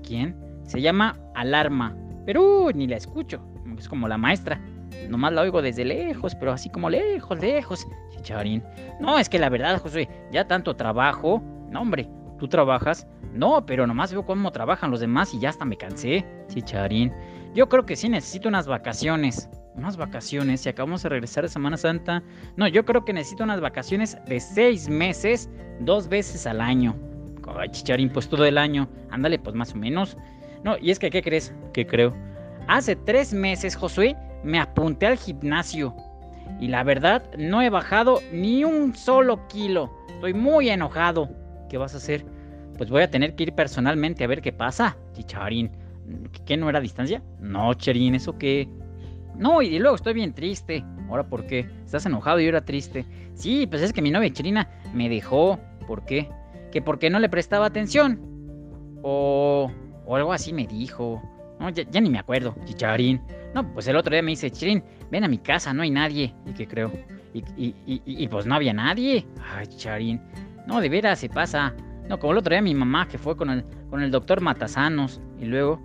¿Quién? 0.02 0.36
Se 0.64 0.80
llama 0.80 1.16
Alarma. 1.34 1.96
Pero 2.26 2.70
ni 2.74 2.86
la 2.86 2.96
escucho. 2.96 3.40
Es 3.78 3.88
como 3.88 4.08
la 4.08 4.18
maestra. 4.18 4.60
Nomás 5.08 5.32
la 5.32 5.42
oigo 5.42 5.62
desde 5.62 5.84
lejos, 5.84 6.34
pero 6.34 6.52
así 6.52 6.68
como 6.68 6.90
lejos, 6.90 7.38
lejos. 7.40 7.86
Chicharín. 8.10 8.62
No, 9.00 9.18
es 9.18 9.28
que 9.28 9.38
la 9.38 9.48
verdad, 9.48 9.80
José, 9.80 10.08
ya 10.32 10.46
tanto 10.46 10.74
trabajo. 10.76 11.42
No, 11.70 11.82
hombre, 11.82 12.08
¿tú 12.38 12.48
trabajas? 12.48 13.06
No, 13.32 13.64
pero 13.64 13.86
nomás 13.86 14.12
veo 14.12 14.24
cómo 14.26 14.50
trabajan 14.50 14.90
los 14.90 15.00
demás 15.00 15.32
y 15.34 15.40
ya 15.40 15.50
hasta 15.50 15.64
me 15.64 15.76
cansé. 15.76 16.24
Chicharín. 16.48 17.12
Yo 17.54 17.68
creo 17.68 17.86
que 17.86 17.96
sí 17.96 18.08
necesito 18.08 18.48
unas 18.48 18.66
vacaciones. 18.66 19.48
Unas 19.78 19.96
vacaciones, 19.96 20.60
si 20.60 20.68
acabamos 20.68 21.02
de 21.02 21.08
regresar 21.08 21.44
de 21.44 21.48
Semana 21.48 21.76
Santa. 21.76 22.22
No, 22.56 22.68
yo 22.68 22.84
creo 22.84 23.04
que 23.04 23.12
necesito 23.12 23.44
unas 23.44 23.60
vacaciones 23.60 24.18
de 24.26 24.40
seis 24.40 24.88
meses, 24.88 25.48
dos 25.80 26.08
veces 26.08 26.46
al 26.46 26.60
año 26.60 26.94
Ay, 27.56 27.68
chicharín, 27.70 28.10
pues 28.10 28.28
todo 28.28 28.44
el 28.44 28.58
año. 28.58 28.88
Ándale, 29.10 29.38
pues 29.38 29.54
más 29.54 29.72
o 29.72 29.76
menos. 29.76 30.16
No, 30.64 30.76
y 30.80 30.90
es 30.90 30.98
que, 30.98 31.10
¿qué 31.10 31.22
crees? 31.22 31.54
¿Qué 31.72 31.86
creo? 31.86 32.14
Hace 32.66 32.96
tres 32.96 33.32
meses, 33.32 33.76
Josué, 33.76 34.16
me 34.42 34.58
apunté 34.58 35.06
al 35.06 35.16
gimnasio. 35.16 35.94
Y 36.60 36.68
la 36.68 36.82
verdad, 36.82 37.22
no 37.38 37.62
he 37.62 37.70
bajado 37.70 38.20
ni 38.32 38.64
un 38.64 38.94
solo 38.94 39.46
kilo. 39.48 39.90
Estoy 40.08 40.34
muy 40.34 40.68
enojado. 40.68 41.30
¿Qué 41.68 41.78
vas 41.78 41.94
a 41.94 41.98
hacer? 41.98 42.24
Pues 42.76 42.90
voy 42.90 43.02
a 43.02 43.10
tener 43.10 43.34
que 43.34 43.44
ir 43.44 43.54
personalmente 43.54 44.24
a 44.24 44.26
ver 44.26 44.42
qué 44.42 44.52
pasa, 44.52 44.96
chicharín. 45.14 45.70
¿Qué 46.46 46.56
no 46.56 46.68
era 46.68 46.80
distancia? 46.80 47.22
No, 47.38 47.74
Cherín, 47.74 48.14
¿eso 48.14 48.38
qué? 48.38 48.66
No, 49.36 49.62
y 49.62 49.78
luego 49.78 49.96
estoy 49.96 50.14
bien 50.14 50.32
triste. 50.32 50.84
¿Ahora 51.08 51.28
por 51.28 51.46
qué? 51.46 51.68
¿Estás 51.84 52.06
enojado 52.06 52.40
y 52.40 52.46
era 52.46 52.64
triste? 52.64 53.04
Sí, 53.34 53.66
pues 53.66 53.82
es 53.82 53.92
que 53.92 54.02
mi 54.02 54.10
novia 54.10 54.32
Cherina 54.32 54.68
me 54.92 55.08
dejó. 55.08 55.58
¿Por 55.86 56.04
qué? 56.04 56.28
Que 56.70 56.82
porque 56.82 57.08
no 57.08 57.18
le 57.18 57.28
prestaba 57.28 57.66
atención. 57.66 58.20
O, 59.02 59.70
o 60.04 60.16
algo 60.16 60.32
así 60.32 60.52
me 60.52 60.66
dijo. 60.66 61.22
No, 61.60 61.70
ya, 61.70 62.00
ni 62.00 62.10
me 62.10 62.18
acuerdo, 62.18 62.54
chicharín. 62.64 63.20
No, 63.54 63.72
pues 63.72 63.88
el 63.88 63.96
otro 63.96 64.12
día 64.12 64.22
me 64.22 64.30
dice, 64.30 64.50
Chicharín, 64.50 64.84
ven 65.10 65.24
a 65.24 65.28
mi 65.28 65.38
casa, 65.38 65.72
no 65.72 65.82
hay 65.82 65.90
nadie. 65.90 66.34
¿Y 66.46 66.52
qué 66.52 66.68
creo? 66.68 66.92
Y, 67.34 67.38
y, 67.56 67.74
y, 67.86 68.02
y, 68.04 68.28
pues 68.28 68.46
no 68.46 68.54
había 68.54 68.72
nadie. 68.72 69.26
Ay, 69.54 69.66
chicharín. 69.66 70.20
No, 70.66 70.80
de 70.80 70.88
veras 70.88 71.18
se 71.18 71.28
pasa. 71.28 71.74
No, 72.08 72.18
como 72.18 72.32
el 72.32 72.38
otro 72.38 72.52
día 72.52 72.62
mi 72.62 72.74
mamá 72.74 73.08
que 73.08 73.18
fue 73.18 73.36
con 73.36 73.50
el, 73.50 73.64
con 73.90 74.02
el 74.02 74.10
doctor 74.10 74.40
Matasanos. 74.40 75.20
Y 75.40 75.46
luego, 75.46 75.80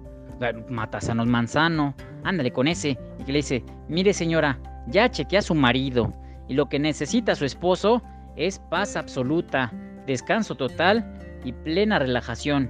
Matasanos 0.70 1.28
Manzano. 1.28 1.96
Ándale 2.24 2.52
con 2.52 2.68
ese. 2.68 2.98
Y 3.20 3.24
que 3.24 3.32
le 3.32 3.40
dice, 3.40 3.64
mire 3.88 4.14
señora, 4.14 4.60
ya 4.88 5.10
chequeé 5.10 5.40
a 5.40 5.44
su 5.44 5.56
marido. 5.56 6.14
Y 6.48 6.54
lo 6.54 6.68
que 6.68 6.80
necesita 6.80 7.36
su 7.36 7.46
esposo 7.46 8.02
es 8.36 8.60
paz 8.70 8.96
absoluta, 8.96 9.72
descanso 10.06 10.56
total 10.56 11.20
y 11.44 11.54
plena 11.54 12.00
relajación. 12.00 12.70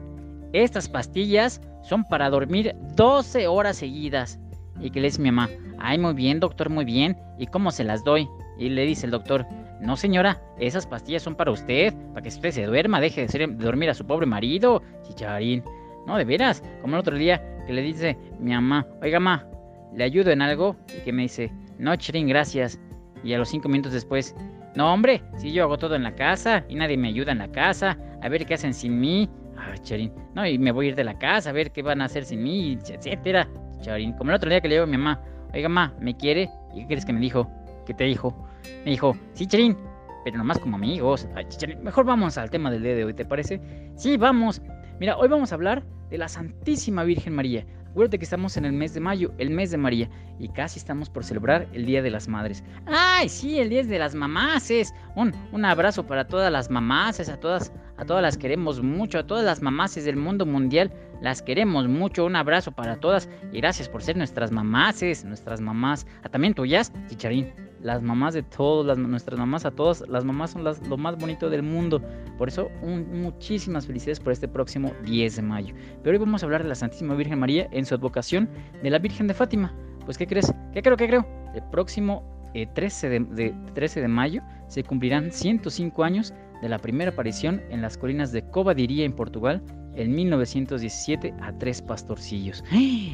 Estas 0.53 0.87
pastillas 0.87 1.61
son 1.81 2.03
para 2.05 2.29
dormir 2.29 2.75
12 2.95 3.47
horas 3.47 3.77
seguidas. 3.77 4.39
Y 4.79 4.91
que 4.91 5.01
le 5.01 5.07
dice 5.07 5.21
mi 5.21 5.31
mamá, 5.31 5.49
ay, 5.79 5.97
muy 5.97 6.13
bien, 6.13 6.39
doctor, 6.39 6.69
muy 6.69 6.85
bien. 6.85 7.17
¿Y 7.39 7.47
cómo 7.47 7.71
se 7.71 7.83
las 7.83 8.03
doy? 8.03 8.27
Y 8.57 8.69
le 8.69 8.83
dice 8.85 9.05
el 9.05 9.11
doctor, 9.11 9.45
no 9.81 9.97
señora, 9.97 10.41
esas 10.59 10.87
pastillas 10.87 11.23
son 11.23 11.35
para 11.35 11.51
usted, 11.51 11.93
para 12.13 12.21
que 12.21 12.29
usted 12.29 12.51
se 12.51 12.65
duerma, 12.65 13.01
deje 13.01 13.27
de, 13.27 13.47
dormir 13.47 13.89
a 13.89 13.93
su 13.93 14.05
pobre 14.05 14.25
marido, 14.25 14.81
chicharín. 15.03 15.63
No, 16.05 16.17
de 16.17 16.25
veras, 16.25 16.63
como 16.81 16.95
el 16.95 16.99
otro 16.99 17.17
día 17.17 17.41
que 17.65 17.73
le 17.73 17.81
dice 17.81 18.17
mi 18.39 18.51
mamá, 18.51 18.85
oiga, 19.01 19.19
mamá, 19.19 19.47
¿le 19.93 20.03
ayudo 20.03 20.31
en 20.31 20.41
algo? 20.41 20.75
Y 20.97 21.03
que 21.03 21.13
me 21.13 21.23
dice, 21.23 21.51
no, 21.77 21.95
chicharín, 21.95 22.27
gracias. 22.27 22.79
Y 23.23 23.33
a 23.33 23.37
los 23.37 23.49
cinco 23.49 23.69
minutos 23.69 23.93
después, 23.93 24.35
no, 24.75 24.93
hombre, 24.93 25.21
si 25.37 25.51
yo 25.51 25.63
hago 25.63 25.77
todo 25.77 25.95
en 25.95 26.03
la 26.03 26.15
casa 26.15 26.65
y 26.67 26.75
nadie 26.75 26.97
me 26.97 27.07
ayuda 27.09 27.31
en 27.31 27.37
la 27.37 27.51
casa, 27.51 27.97
a 28.21 28.29
ver 28.29 28.45
qué 28.45 28.55
hacen 28.55 28.73
sin 28.73 28.99
mí. 28.99 29.29
Ah, 29.57 29.75
charín, 29.81 30.11
no, 30.33 30.45
y 30.45 30.57
me 30.57 30.71
voy 30.71 30.87
a 30.87 30.89
ir 30.89 30.95
de 30.95 31.03
la 31.03 31.17
casa 31.17 31.51
a 31.51 31.53
ver 31.53 31.71
qué 31.71 31.81
van 31.81 32.01
a 32.01 32.05
hacer 32.05 32.25
sin 32.25 32.43
mí, 32.43 32.77
etcétera. 32.89 33.47
Charín, 33.81 34.13
como 34.13 34.31
el 34.31 34.35
otro 34.35 34.49
día 34.49 34.59
que 34.61 34.67
le 34.67 34.75
digo 34.75 34.83
a 34.83 34.87
mi 34.87 34.97
mamá, 34.97 35.21
oiga, 35.53 35.69
mamá, 35.69 35.93
¿me 35.99 36.17
quiere? 36.17 36.49
¿Y 36.73 36.81
qué 36.81 36.87
crees 36.87 37.05
que 37.05 37.13
me 37.13 37.19
dijo? 37.19 37.49
¿Qué 37.85 37.93
te 37.93 38.05
dijo? 38.05 38.35
Me 38.83 38.91
dijo, 38.91 39.15
sí, 39.33 39.45
Charín, 39.45 39.77
pero 40.23 40.37
nomás 40.37 40.59
como 40.59 40.75
amigos. 40.75 41.27
Ay, 41.35 41.45
mejor 41.81 42.05
vamos 42.05 42.37
al 42.37 42.49
tema 42.49 42.71
del 42.71 42.83
día 42.83 42.95
de 42.95 43.05
hoy, 43.05 43.13
¿te 43.13 43.25
parece? 43.25 43.61
Sí, 43.95 44.17
vamos. 44.17 44.61
Mira, 45.03 45.17
hoy 45.17 45.27
vamos 45.27 45.51
a 45.51 45.55
hablar 45.55 45.83
de 46.09 46.17
la 46.17 46.29
Santísima 46.29 47.03
Virgen 47.03 47.35
María. 47.35 47.65
Acuérdate 47.89 48.17
que 48.19 48.23
estamos 48.23 48.55
en 48.55 48.63
el 48.63 48.71
mes 48.71 48.93
de 48.93 49.01
mayo, 49.01 49.33
el 49.37 49.49
mes 49.49 49.69
de 49.69 49.75
María, 49.75 50.09
y 50.39 50.47
casi 50.47 50.79
estamos 50.79 51.09
por 51.09 51.25
celebrar 51.25 51.67
el 51.73 51.85
Día 51.85 52.01
de 52.01 52.09
las 52.09 52.29
Madres. 52.29 52.63
¡Ay, 52.85 53.27
sí, 53.27 53.59
el 53.59 53.67
Día 53.67 53.83
de 53.83 53.99
las 53.99 54.15
Mamases! 54.15 54.93
Un, 55.17 55.33
un 55.51 55.65
abrazo 55.65 56.07
para 56.07 56.25
todas 56.25 56.49
las 56.53 56.69
mamases, 56.69 57.27
a 57.27 57.37
todas, 57.37 57.73
a 57.97 58.05
todas 58.05 58.21
las 58.21 58.37
queremos 58.37 58.81
mucho, 58.81 59.19
a 59.19 59.27
todas 59.27 59.45
las 59.45 59.61
mamases 59.61 60.05
del 60.05 60.17
mundo 60.17 60.45
mundial, 60.45 60.91
las 61.21 61.41
queremos 61.41 61.87
mucho. 61.87 62.25
Un 62.25 62.35
abrazo 62.35 62.71
para 62.71 62.97
todas 62.97 63.29
y 63.51 63.57
gracias 63.57 63.89
por 63.89 64.01
ser 64.01 64.17
nuestras 64.17 64.51
mamases, 64.51 65.23
nuestras 65.25 65.61
mamás. 65.61 66.05
¿A 66.23 66.29
también 66.29 66.53
tuyas, 66.53 66.91
Chicharín 67.07 67.53
las 67.83 68.01
mamás 68.01 68.33
de 68.33 68.43
todos, 68.43 68.85
las, 68.85 68.97
nuestras 68.97 69.37
mamás 69.37 69.65
a 69.65 69.71
todas, 69.71 70.03
las 70.07 70.23
mamás 70.23 70.51
son 70.51 70.63
las, 70.63 70.85
lo 70.87 70.97
más 70.97 71.17
bonito 71.17 71.49
del 71.49 71.63
mundo. 71.63 72.01
Por 72.37 72.47
eso, 72.47 72.69
muchísimas 72.81 73.85
felicidades 73.85 74.19
por 74.19 74.33
este 74.33 74.47
próximo 74.47 74.93
10 75.03 75.35
de 75.35 75.41
mayo. 75.41 75.75
Pero 76.01 76.17
hoy 76.17 76.23
vamos 76.23 76.41
a 76.41 76.45
hablar 76.45 76.63
de 76.63 76.69
la 76.69 76.75
Santísima 76.75 77.13
Virgen 77.13 77.39
María 77.39 77.67
en 77.71 77.85
su 77.85 77.93
advocación 77.93 78.49
de 78.81 78.89
la 78.89 78.99
Virgen 78.99 79.27
de 79.27 79.33
Fátima. 79.33 79.73
Pues, 80.05 80.17
¿qué 80.17 80.25
crees? 80.25 80.53
¿Qué 80.73 80.81
creo? 80.81 80.97
¿Qué 80.97 81.07
creo? 81.07 81.27
El 81.53 81.63
próximo 81.63 82.23
13, 82.53 83.15
eh, 83.15 83.19
de, 83.19 83.55
13 83.73 84.01
de 84.01 84.07
mayo 84.07 84.41
se 84.67 84.83
cumplirán 84.83 85.31
105 85.31 86.03
años 86.03 86.33
de 86.63 86.69
la 86.69 86.79
primera 86.79 87.11
aparición 87.11 87.61
en 87.69 87.81
las 87.81 87.97
colinas 87.97 88.31
de 88.31 88.41
Covadiría 88.49 89.03
en 89.03 89.11
Portugal 89.11 89.61
en 89.95 90.15
1917 90.15 91.33
a 91.41 91.51
tres 91.57 91.81
pastorcillos. 91.81 92.63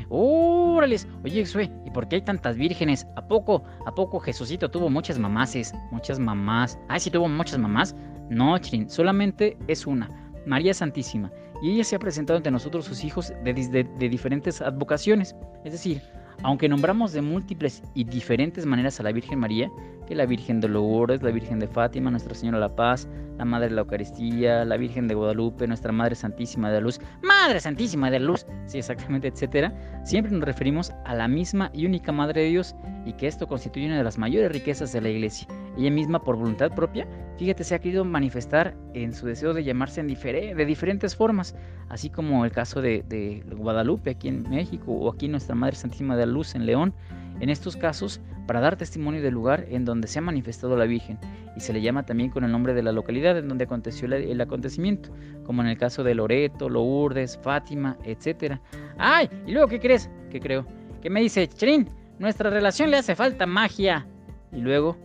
¡Órales! 0.09 1.07
Oye, 1.23 1.43
Sue, 1.47 1.71
¿y 1.83 1.89
por 1.89 2.07
qué 2.07 2.17
hay 2.17 2.21
tantas 2.21 2.55
vírgenes? 2.55 3.07
¿A 3.15 3.27
poco, 3.27 3.63
a 3.87 3.93
poco 3.95 4.19
Jesucito 4.19 4.69
tuvo 4.69 4.89
muchas 4.89 5.17
mamases? 5.17 5.73
Muchas 5.91 6.19
mamás. 6.19 6.77
Ay, 6.89 6.99
sí 6.99 7.09
tuvo 7.09 7.27
muchas 7.27 7.57
mamás. 7.57 7.95
No, 8.29 8.55
Chrin, 8.59 8.87
solamente 8.87 9.57
es 9.67 9.87
una, 9.87 10.09
María 10.45 10.75
Santísima. 10.75 11.31
Y 11.63 11.71
ella 11.71 11.83
se 11.83 11.95
ha 11.95 11.99
presentado 11.99 12.37
ante 12.37 12.51
nosotros 12.51 12.85
sus 12.85 13.03
hijos 13.03 13.33
de 13.43 14.09
diferentes 14.09 14.61
advocaciones. 14.61 15.35
Es 15.65 15.73
decir, 15.73 16.01
aunque 16.43 16.69
nombramos 16.69 17.11
de 17.11 17.21
múltiples 17.21 17.83
y 17.95 18.03
diferentes 18.03 18.65
maneras 18.65 18.99
a 18.99 19.03
la 19.03 19.11
Virgen 19.11 19.39
María, 19.39 19.69
la 20.15 20.25
Virgen 20.25 20.59
de 20.59 20.67
Lourdes, 20.67 21.21
la 21.21 21.31
Virgen 21.31 21.59
de 21.59 21.67
Fátima, 21.67 22.11
Nuestra 22.11 22.33
Señora 22.33 22.57
de 22.57 22.61
la 22.61 22.75
Paz, 22.75 23.07
la 23.37 23.45
Madre 23.45 23.69
de 23.69 23.75
la 23.75 23.81
Eucaristía, 23.81 24.65
la 24.65 24.77
Virgen 24.77 25.07
de 25.07 25.15
Guadalupe, 25.15 25.67
Nuestra 25.67 25.91
Madre 25.91 26.15
Santísima 26.15 26.69
de 26.69 26.75
la 26.75 26.81
Luz, 26.81 26.99
Madre 27.21 27.59
Santísima 27.59 28.11
de 28.11 28.19
la 28.19 28.25
Luz, 28.25 28.45
sí, 28.65 28.79
exactamente, 28.79 29.27
etcétera, 29.29 29.73
siempre 30.03 30.31
nos 30.31 30.43
referimos 30.43 30.91
a 31.05 31.15
la 31.15 31.27
misma 31.27 31.71
y 31.73 31.85
única 31.85 32.11
Madre 32.11 32.41
de 32.41 32.49
Dios 32.49 32.75
y 33.05 33.13
que 33.13 33.27
esto 33.27 33.47
constituye 33.47 33.85
una 33.85 33.97
de 33.97 34.03
las 34.03 34.17
mayores 34.17 34.51
riquezas 34.51 34.91
de 34.91 35.01
la 35.01 35.09
Iglesia. 35.09 35.47
Ella 35.77 35.91
misma, 35.91 36.21
por 36.21 36.35
voluntad 36.35 36.73
propia, 36.75 37.07
fíjate, 37.37 37.63
se 37.63 37.75
ha 37.75 37.79
querido 37.79 38.03
manifestar 38.03 38.75
en 38.93 39.13
su 39.13 39.25
deseo 39.25 39.53
de 39.53 39.63
llamarse 39.63 40.03
de 40.03 40.65
diferentes 40.65 41.15
formas, 41.15 41.55
así 41.87 42.09
como 42.09 42.43
el 42.43 42.51
caso 42.51 42.81
de, 42.81 43.03
de 43.07 43.43
Guadalupe 43.55 44.11
aquí 44.11 44.27
en 44.27 44.49
México 44.49 44.91
o 44.91 45.11
aquí 45.11 45.27
Nuestra 45.27 45.55
Madre 45.55 45.75
Santísima 45.75 46.17
de 46.17 46.25
la 46.25 46.31
Luz 46.33 46.55
en 46.55 46.65
León. 46.65 46.93
En 47.39 47.49
estos 47.49 47.77
casos, 47.77 48.19
para 48.49 48.61
dar 48.61 48.77
testimonio 48.77 49.21
del 49.21 49.35
lugar 49.35 49.67
en 49.69 49.85
donde 49.85 50.07
se 50.07 50.17
ha 50.17 50.23
manifestado 50.23 50.75
la 50.75 50.85
Virgen, 50.85 51.19
y 51.55 51.59
se 51.59 51.71
le 51.71 51.83
llama 51.83 52.07
también 52.07 52.31
con 52.31 52.43
el 52.43 52.51
nombre 52.51 52.73
de 52.73 52.81
la 52.81 52.91
localidad 52.91 53.37
en 53.37 53.47
donde 53.47 53.65
aconteció 53.65 54.07
el 54.11 54.41
acontecimiento, 54.41 55.11
como 55.43 55.61
en 55.61 55.67
el 55.67 55.77
caso 55.77 56.03
de 56.03 56.15
Loreto, 56.15 56.67
Lourdes, 56.67 57.37
Fátima, 57.43 57.95
etc. 58.03 58.55
¡Ay! 58.97 59.29
¿Y 59.45 59.51
luego 59.51 59.67
qué 59.67 59.79
crees? 59.79 60.09
¿Qué 60.31 60.39
creo? 60.39 60.65
¿Qué 60.99 61.11
me 61.11 61.21
dice, 61.21 61.47
Chicharín? 61.47 61.91
Nuestra 62.17 62.49
relación 62.49 62.89
le 62.89 62.97
hace 62.97 63.13
falta 63.13 63.45
magia. 63.45 64.07
Y 64.51 64.61
luego, 64.61 64.97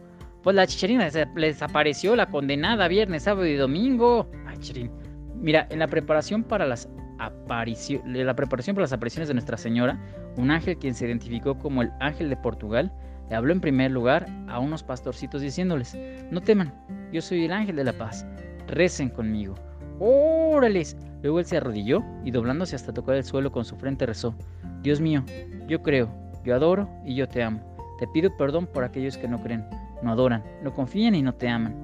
pues 0.42 0.56
la 0.56 0.66
Chicharina 0.66 1.10
les 1.36 1.60
apareció 1.60 2.16
la 2.16 2.30
condenada 2.30 2.88
viernes, 2.88 3.24
sábado 3.24 3.44
y 3.44 3.56
domingo. 3.56 4.26
Ay, 4.46 4.56
Chicharín. 4.56 4.90
Mira, 5.34 5.66
en 5.68 5.80
la 5.80 5.88
preparación 5.88 6.44
para 6.44 6.64
las 6.64 6.88
la 7.18 8.34
preparación 8.34 8.74
para 8.74 8.84
las 8.84 8.92
apariciones 8.94 9.28
de 9.28 9.34
Nuestra 9.34 9.58
Señora, 9.58 9.98
un 10.38 10.50
ángel 10.50 10.78
quien 10.78 10.94
se 10.94 11.06
identificó 11.06 11.58
como 11.58 11.82
el 11.82 11.92
ángel 12.00 12.30
de 12.30 12.36
Portugal, 12.36 12.90
le 13.28 13.36
habló 13.36 13.52
en 13.52 13.60
primer 13.60 13.90
lugar 13.90 14.26
a 14.48 14.58
unos 14.58 14.82
pastorcitos 14.82 15.40
diciéndoles, 15.40 15.96
no 16.30 16.40
teman, 16.40 16.72
yo 17.12 17.20
soy 17.22 17.44
el 17.44 17.52
ángel 17.52 17.76
de 17.76 17.84
la 17.84 17.92
paz, 17.92 18.26
recen 18.66 19.08
conmigo. 19.08 19.54
¡Órales! 19.98 20.96
Luego 21.22 21.38
él 21.38 21.46
se 21.46 21.56
arrodilló 21.56 22.04
y 22.24 22.30
doblándose 22.30 22.76
hasta 22.76 22.92
tocar 22.92 23.16
el 23.16 23.24
suelo 23.24 23.50
con 23.50 23.64
su 23.64 23.76
frente 23.76 24.04
rezó, 24.04 24.34
Dios 24.82 25.00
mío, 25.00 25.24
yo 25.66 25.82
creo, 25.82 26.08
yo 26.44 26.54
adoro 26.54 26.88
y 27.04 27.14
yo 27.14 27.26
te 27.26 27.42
amo. 27.42 27.60
Te 27.98 28.06
pido 28.08 28.36
perdón 28.36 28.66
por 28.66 28.84
aquellos 28.84 29.16
que 29.16 29.28
no 29.28 29.42
creen, 29.42 29.64
no 30.02 30.12
adoran, 30.12 30.44
no 30.62 30.74
confían 30.74 31.14
y 31.14 31.22
no 31.22 31.32
te 31.32 31.48
aman. 31.48 31.74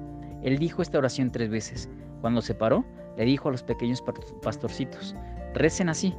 Él 0.43 0.59
dijo 0.59 0.81
esta 0.81 0.99
oración 0.99 1.31
tres 1.31 1.49
veces. 1.49 1.89
Cuando 2.21 2.41
se 2.41 2.53
paró, 2.53 2.85
le 3.17 3.25
dijo 3.25 3.49
a 3.49 3.51
los 3.51 3.63
pequeños 3.63 4.03
pastorcitos, 4.43 5.15
recen 5.55 5.89
así, 5.89 6.13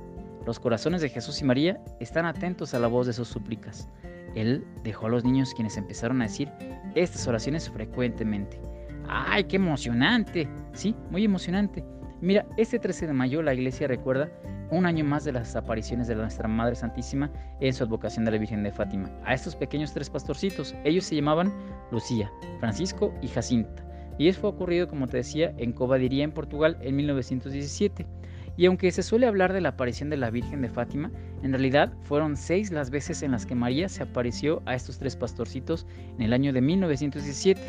los 0.45 0.59
corazones 0.59 1.00
de 1.00 1.09
Jesús 1.09 1.41
y 1.41 1.45
María 1.45 1.81
están 2.00 2.26
atentos 2.26 2.75
a 2.75 2.81
la 2.81 2.88
voz 2.88 3.07
de 3.07 3.12
sus 3.12 3.29
súplicas. 3.29 3.88
Él 4.35 4.65
dejó 4.83 5.07
a 5.07 5.11
los 5.11 5.25
niños 5.25 5.53
quienes 5.55 5.77
empezaron 5.77 6.21
a 6.21 6.25
decir 6.25 6.51
estas 6.95 7.27
oraciones 7.27 7.71
frecuentemente. 7.71 8.61
¡Ay, 9.09 9.45
qué 9.45 9.57
emocionante! 9.57 10.49
Sí, 10.73 10.95
muy 11.11 11.25
emocionante. 11.25 11.85
Mira, 12.21 12.47
este 12.57 12.79
13 12.79 13.09
de 13.09 13.12
mayo 13.12 13.43
la 13.43 13.55
iglesia 13.55 13.89
recuerda 13.89 14.31
un 14.71 14.87
año 14.87 15.05
más 15.05 15.25
de 15.25 15.33
las 15.33 15.55
apariciones 15.55 16.09
de 16.09 16.15
nuestra 16.15 16.49
Madre 16.49 16.77
Santísima 16.77 17.31
en 17.61 17.75
su 17.75 17.85
advocación 17.85 18.25
de 18.25 18.31
la 18.31 18.39
Virgen 18.39 18.62
de 18.62 18.73
Fátima. 18.73 19.11
A 19.25 19.35
estos 19.35 19.55
pequeños 19.55 19.93
tres 19.93 20.09
pastorcitos, 20.09 20.75
ellos 20.85 21.05
se 21.05 21.17
llamaban 21.17 21.53
Lucía, 21.91 22.31
Francisco 22.59 23.12
y 23.21 23.29
Jacinta. 23.29 23.85
Y 24.19 24.29
eso 24.29 24.41
fue 24.41 24.51
ocurrido, 24.51 24.89
como 24.89 25.09
te 25.09 25.19
decía, 25.19 25.53
en 25.59 25.73
Covadiría, 25.73 26.25
en 26.25 26.33
Portugal, 26.33 26.79
en 26.81 26.97
1917. 26.97 28.07
Y 28.56 28.66
aunque 28.66 28.90
se 28.90 29.02
suele 29.02 29.26
hablar 29.26 29.52
de 29.52 29.61
la 29.61 29.71
aparición 29.71 30.11
de 30.11 30.16
la 30.16 30.30
Virgen 30.30 30.62
de 30.62 30.68
Fátima, 30.68 31.11
en 31.42 31.52
realidad 31.52 31.92
fueron 32.02 32.37
seis 32.37 32.71
las 32.71 32.90
veces 32.90 33.23
en 33.23 33.32
las 33.32 33.47
que 33.47 33.54
María 33.54 33.88
se 33.88 34.02
apareció 34.02 34.62
a 34.66 34.75
estos 34.75 34.99
tres 34.99 35.16
pastorcitos 35.16 35.87
en 36.16 36.23
el 36.23 36.32
año 36.32 36.52
de 36.52 36.61
1917. 36.61 37.61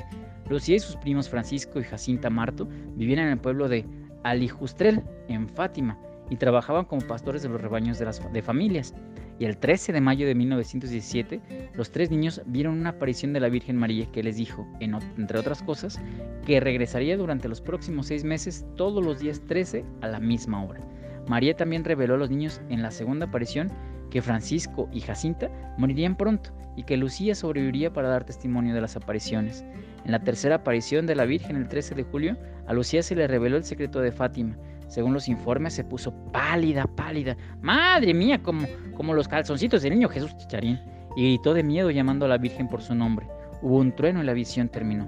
Lucía 0.50 0.76
y 0.76 0.80
sus 0.80 0.98
primos 0.98 1.30
Francisco 1.30 1.80
y 1.80 1.84
Jacinta 1.84 2.30
Marto 2.30 2.68
vivían 2.96 3.20
en 3.20 3.30
el 3.30 3.40
pueblo 3.40 3.70
de 3.70 3.86
Alijustrel, 4.24 5.02
en 5.30 5.48
Fátima, 5.48 5.98
y 6.34 6.36
trabajaban 6.36 6.86
como 6.86 7.04
pastores 7.04 7.44
de 7.44 7.50
los 7.50 7.62
rebaños 7.62 8.00
de, 8.00 8.06
las, 8.06 8.34
de 8.34 8.42
familias. 8.42 8.96
Y 9.38 9.46
el 9.46 9.56
13 9.56 9.94
de 9.94 10.02
mayo 10.02 10.26
de 10.26 10.34
1917, 10.34 11.70
los 11.76 11.92
tres 11.92 12.10
niños 12.10 12.42
vieron 12.48 12.80
una 12.80 12.90
aparición 12.90 13.34
de 13.34 13.40
la 13.40 13.50
Virgen 13.50 13.78
María 13.78 14.12
que 14.12 14.24
les 14.24 14.38
dijo, 14.38 14.68
entre 14.80 15.38
otras 15.38 15.62
cosas, 15.62 16.02
que 16.44 16.60
regresaría 16.60 17.18
durante 17.18 17.48
los 17.48 17.62
próximos 17.62 18.08
seis 18.08 18.24
meses 18.24 18.66
todos 18.76 19.06
los 19.06 19.20
días 19.20 19.42
13 19.46 19.86
a 20.02 20.08
la 20.08 20.20
misma 20.20 20.64
hora. 20.64 20.82
María 21.28 21.56
también 21.56 21.84
reveló 21.84 22.16
a 22.16 22.18
los 22.18 22.32
niños 22.32 22.62
en 22.70 22.82
la 22.82 22.90
segunda 22.90 23.28
aparición 23.28 23.72
que 24.10 24.24
Francisco 24.24 24.90
y 24.92 25.02
Jacinta 25.02 25.52
morirían 25.78 26.18
pronto 26.18 26.50
y 26.76 26.84
que 26.84 26.98
Lucía 26.98 27.36
sobreviviría 27.36 27.94
para 27.94 28.10
dar 28.10 28.24
testimonio 28.24 28.74
de 28.74 28.82
las 28.82 28.96
apariciones. 28.96 29.64
En 30.04 30.12
la 30.12 30.24
tercera 30.24 30.56
aparición 30.56 31.06
de 31.06 31.14
la 31.14 31.26
Virgen 31.26 31.58
el 31.58 31.68
13 31.68 31.94
de 31.94 32.04
julio, 32.04 32.38
a 32.66 32.74
Lucía 32.74 33.04
se 33.04 33.16
le 33.16 33.28
reveló 33.28 33.58
el 33.58 33.64
secreto 33.64 34.02
de 34.02 34.12
Fátima. 34.12 34.58
Según 34.94 35.16
los 35.16 35.28
informes, 35.28 35.74
se 35.74 35.84
puso 35.84 36.14
pálida, 36.32 36.86
pálida. 36.86 37.36
Madre 37.64 38.14
mía, 38.14 38.44
como, 38.44 38.68
como 38.96 39.16
los 39.16 39.28
calzoncitos 39.28 39.82
del 39.82 39.94
niño 39.94 40.08
Jesús 40.08 40.38
Chicharín. 40.38 40.80
Y 41.16 41.24
gritó 41.24 41.56
de 41.56 41.64
miedo 41.64 41.90
llamando 41.90 42.26
a 42.26 42.30
la 42.30 42.38
Virgen 42.38 42.68
por 42.68 42.84
su 42.84 42.94
nombre. 42.94 43.26
Hubo 43.64 43.78
un 43.78 43.96
trueno 43.96 44.22
y 44.22 44.26
la 44.28 44.34
visión 44.34 44.70
terminó. 44.70 45.08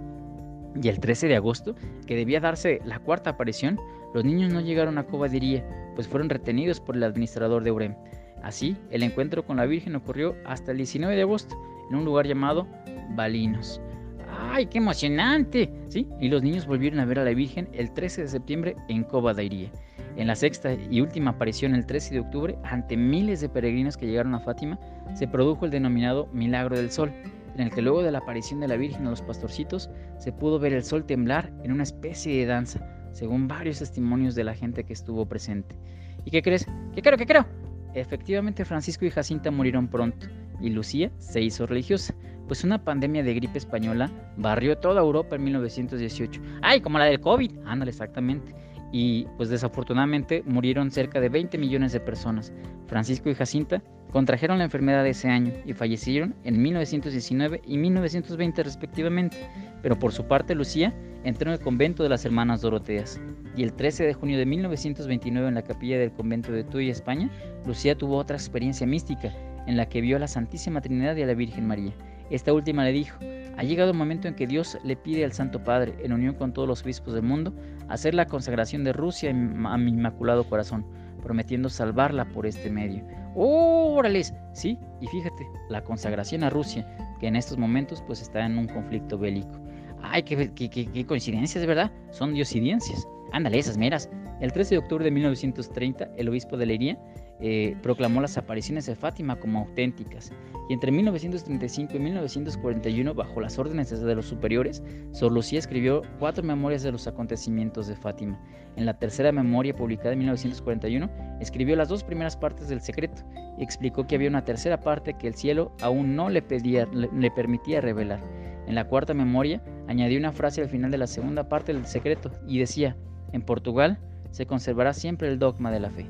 Y 0.82 0.88
el 0.88 1.00
13 1.00 1.28
de 1.28 1.36
agosto, 1.36 1.76
que 2.08 2.16
debía 2.16 2.40
darse 2.40 2.82
la 2.84 2.98
cuarta 2.98 3.30
aparición, 3.30 3.80
los 4.16 4.26
niños 4.26 4.52
no 4.52 4.60
llegaron 4.60 4.98
a 4.98 5.04
Cobadiría, 5.04 5.64
pues 5.94 6.08
fueron 6.08 6.30
retenidos 6.30 6.80
por 6.80 6.96
el 6.96 7.04
administrador 7.04 7.64
de 7.64 7.72
Urem. 7.72 7.96
Así, 8.42 8.76
el 8.90 9.04
encuentro 9.04 9.46
con 9.46 9.58
la 9.58 9.68
Virgen 9.68 9.96
ocurrió 9.96 10.36
hasta 10.48 10.72
el 10.72 10.78
19 10.78 11.16
de 11.16 11.22
agosto, 11.22 11.56
en 11.92 11.98
un 11.98 12.06
lugar 12.06 12.26
llamado 12.26 12.68
Balinos. 13.12 13.80
¡Ay, 14.30 14.68
qué 14.68 14.78
emocionante! 14.78 15.72
¿Sí? 15.90 16.08
Y 16.20 16.30
los 16.30 16.44
niños 16.44 16.66
volvieron 16.66 17.00
a 17.00 17.06
ver 17.06 17.20
a 17.20 17.24
la 17.24 17.34
Virgen 17.34 17.68
el 17.74 17.92
13 17.94 18.24
de 18.24 18.28
septiembre 18.28 18.76
en 18.88 19.04
Cobadairía. 19.04 19.72
En 20.16 20.28
la 20.28 20.36
sexta 20.36 20.74
y 20.74 21.02
última 21.02 21.32
aparición 21.32 21.76
el 21.76 21.86
13 21.86 22.14
de 22.14 22.20
octubre, 22.22 22.58
ante 22.64 22.96
miles 22.96 23.42
de 23.42 23.50
peregrinos 23.50 23.98
que 23.98 24.06
llegaron 24.06 24.34
a 24.34 24.40
Fátima, 24.40 24.80
se 25.14 25.28
produjo 25.28 25.66
el 25.66 25.72
denominado 25.72 26.28
Milagro 26.32 26.78
del 26.78 26.90
Sol, 26.90 27.12
en 27.56 27.62
el 27.62 27.72
que 27.72 27.82
luego 27.82 28.02
de 28.02 28.12
la 28.12 28.20
aparición 28.20 28.60
de 28.60 28.68
la 28.68 28.78
Virgen 28.78 29.08
a 29.08 29.10
los 29.10 29.22
pastorcitos, 29.22 29.90
se 30.18 30.32
pudo 30.32 30.60
ver 30.60 30.74
el 30.74 30.84
sol 30.84 31.06
temblar 31.06 31.52
en 31.64 31.72
una 31.72 31.84
especie 31.84 32.38
de 32.38 32.46
danza, 32.46 32.86
según 33.12 33.48
varios 33.48 33.80
testimonios 33.80 34.36
de 34.36 34.44
la 34.44 34.54
gente 34.54 34.84
que 34.84 34.94
estuvo 34.94 35.26
presente. 35.26 35.76
¿Y 36.24 36.32
qué 36.32 36.42
crees? 36.42 36.66
¿Qué 36.94 37.02
creo? 37.02 37.18
¿Qué 37.18 37.26
creo? 37.26 37.46
Efectivamente, 37.94 38.66
Francisco 38.66 39.06
y 39.06 39.10
Jacinta 39.10 39.52
murieron 39.52 39.88
pronto 39.88 40.28
y 40.60 40.70
Lucía 40.70 41.12
se 41.20 41.42
hizo 41.42 41.66
religiosa, 41.66 42.14
pues 42.48 42.64
una 42.64 42.84
pandemia 42.84 43.24
de 43.24 43.34
gripe 43.34 43.58
española 43.58 44.12
barrió 44.38 44.78
toda 44.78 45.02
Europa 45.02 45.36
en 45.36 45.44
1918. 45.46 46.42
¡Ay, 46.62 46.82
como 46.82 47.00
la 47.00 47.06
del 47.06 47.20
COVID! 47.20 47.52
Ándale, 47.66 47.92
exactamente. 47.92 48.54
Y 48.92 49.26
pues 49.38 49.50
desafortunadamente 49.50 50.44
murieron 50.46 50.92
cerca 50.92 51.20
de 51.20 51.30
20 51.30 51.58
millones 51.58 51.92
de 51.92 52.00
personas. 52.00 52.54
Francisco 52.88 53.30
y 53.30 53.36
Jacinta 53.36 53.82
contrajeron 54.12 54.60
la 54.60 54.66
enfermedad 54.66 55.06
ese 55.06 55.28
año 55.28 55.52
y 55.66 55.74
fallecieron 55.74 56.36
en 56.44 56.62
1919 56.62 57.62
y 57.66 57.78
1920 57.78 58.64
respectivamente, 58.64 59.38
pero 59.82 59.98
por 59.98 60.14
su 60.14 60.26
parte 60.26 60.56
Lucía 60.56 60.94
entró 61.24 61.50
en 61.50 61.58
el 61.58 61.64
convento 61.64 62.04
de 62.04 62.10
las 62.10 62.24
hermanas 62.24 62.62
Doroteas. 62.62 63.20
Y 63.58 63.64
el 63.64 63.74
13 63.74 64.06
de 64.06 64.14
junio 64.14 64.38
de 64.38 64.46
1929 64.46 65.48
en 65.48 65.56
la 65.56 65.64
capilla 65.64 65.98
del 65.98 66.12
convento 66.12 66.52
de 66.52 66.64
Tuy, 66.64 66.90
España, 66.90 67.30
Lucía 67.66 67.98
tuvo 67.98 68.18
otra 68.18 68.38
experiencia 68.38 68.86
mística 68.86 69.34
en 69.68 69.78
la 69.78 69.88
que 69.88 70.02
vio 70.02 70.18
a 70.18 70.20
la 70.20 70.28
Santísima 70.28 70.82
Trinidad 70.82 71.16
y 71.16 71.24
a 71.24 71.28
la 71.28 71.34
Virgen 71.34 71.68
María. 71.68 71.94
Esta 72.30 72.54
última 72.54 72.84
le 72.84 72.92
dijo, 72.92 73.18
ha 73.58 73.64
llegado 73.64 73.92
el 73.92 73.98
momento 73.98 74.28
en 74.28 74.36
que 74.36 74.48
Dios 74.48 74.78
le 74.84 74.96
pide 74.96 75.24
al 75.24 75.32
Santo 75.32 75.64
Padre, 75.64 75.96
en 76.04 76.12
unión 76.12 76.36
con 76.36 76.54
todos 76.54 76.68
los 76.68 76.84
obispos 76.84 77.14
del 77.14 77.24
mundo, 77.24 77.54
hacer 77.88 78.14
la 78.14 78.26
consagración 78.26 78.84
de 78.84 78.94
Rusia 78.94 79.30
a 79.30 79.78
mi 79.78 79.92
Inmaculado 79.92 80.44
Corazón, 80.50 80.86
prometiendo 81.22 81.70
salvarla 81.70 82.26
por 82.26 82.46
este 82.46 82.70
medio. 82.70 83.06
¡Órales! 83.36 84.34
Sí, 84.54 84.78
y 85.02 85.08
fíjate, 85.08 85.48
la 85.70 85.84
consagración 85.84 86.44
a 86.44 86.50
Rusia, 86.50 86.88
que 87.20 87.28
en 87.28 87.36
estos 87.36 87.58
momentos 87.58 88.04
pues 88.06 88.22
está 88.22 88.46
en 88.46 88.58
un 88.58 88.68
conflicto 88.68 89.18
bélico. 89.18 89.60
Ay, 90.02 90.24
qué, 90.24 90.52
qué, 90.54 90.70
qué, 90.70 91.06
coincidencias, 91.06 91.66
¿verdad? 91.66 91.92
Son 92.12 92.34
diosidencias. 92.34 93.08
Ándale, 93.32 93.60
esas 93.60 93.78
meras. 93.78 94.10
El 94.40 94.52
13 94.52 94.76
de 94.76 94.80
octubre 94.80 95.04
de 95.04 95.12
1930, 95.12 96.10
el 96.18 96.30
obispo 96.30 96.58
de 96.58 96.66
Leiría 96.66 96.98
eh, 97.42 97.76
proclamó 97.84 98.22
las 98.22 98.38
apariciones 98.38 98.86
de 98.86 98.96
Fátima 98.96 99.38
como 99.38 99.60
auténticas. 99.60 100.32
Y 100.70 100.74
entre 100.74 100.92
1935 100.92 101.94
y 101.96 102.00
1941, 102.00 103.14
bajo 103.14 103.42
las 103.42 103.60
órdenes 103.60 103.90
de 103.90 104.16
los 104.16 104.26
superiores, 104.26 104.82
Sor 105.12 105.32
Lucía 105.32 105.60
escribió 105.60 106.02
cuatro 106.18 106.44
memorias 106.44 106.82
de 106.84 106.92
los 106.92 107.08
acontecimientos 107.08 107.88
de 107.88 107.96
Fátima. 107.96 108.40
En 108.76 108.86
la 108.86 108.98
tercera 108.98 109.32
memoria, 109.32 109.76
publicada 109.76 110.14
en 110.14 110.20
1941, 110.20 111.10
escribió 111.40 111.76
las 111.76 111.90
dos 111.90 112.04
primeras 112.04 112.36
partes 112.36 112.68
del 112.68 112.82
secreto 112.82 113.22
y 113.58 113.64
explicó 113.64 114.08
que 114.08 114.16
había 114.16 114.30
una 114.30 114.44
tercera 114.44 114.80
parte 114.80 115.14
que 115.14 115.28
el 115.28 115.36
cielo 115.36 115.72
aún 115.82 116.16
no 116.16 116.30
le, 116.30 116.42
pedía, 116.42 116.88
le 116.94 117.32
permitía 117.32 117.82
revelar. 117.82 118.22
En 118.68 118.76
la 118.76 118.88
cuarta 118.88 119.14
memoria, 119.14 119.62
añadió 119.88 120.18
una 120.18 120.32
frase 120.32 120.62
al 120.62 120.70
final 120.70 120.90
de 120.90 120.98
la 120.98 121.08
segunda 121.08 121.48
parte 121.48 121.74
del 121.74 121.86
secreto 121.86 122.32
y 122.48 122.60
decía, 122.60 122.98
en 123.32 123.44
Portugal 123.44 124.00
se 124.32 124.48
conservará 124.48 124.94
siempre 124.94 125.28
el 125.28 125.38
dogma 125.38 125.72
de 125.72 125.80
la 125.80 125.92
fe. 125.92 126.10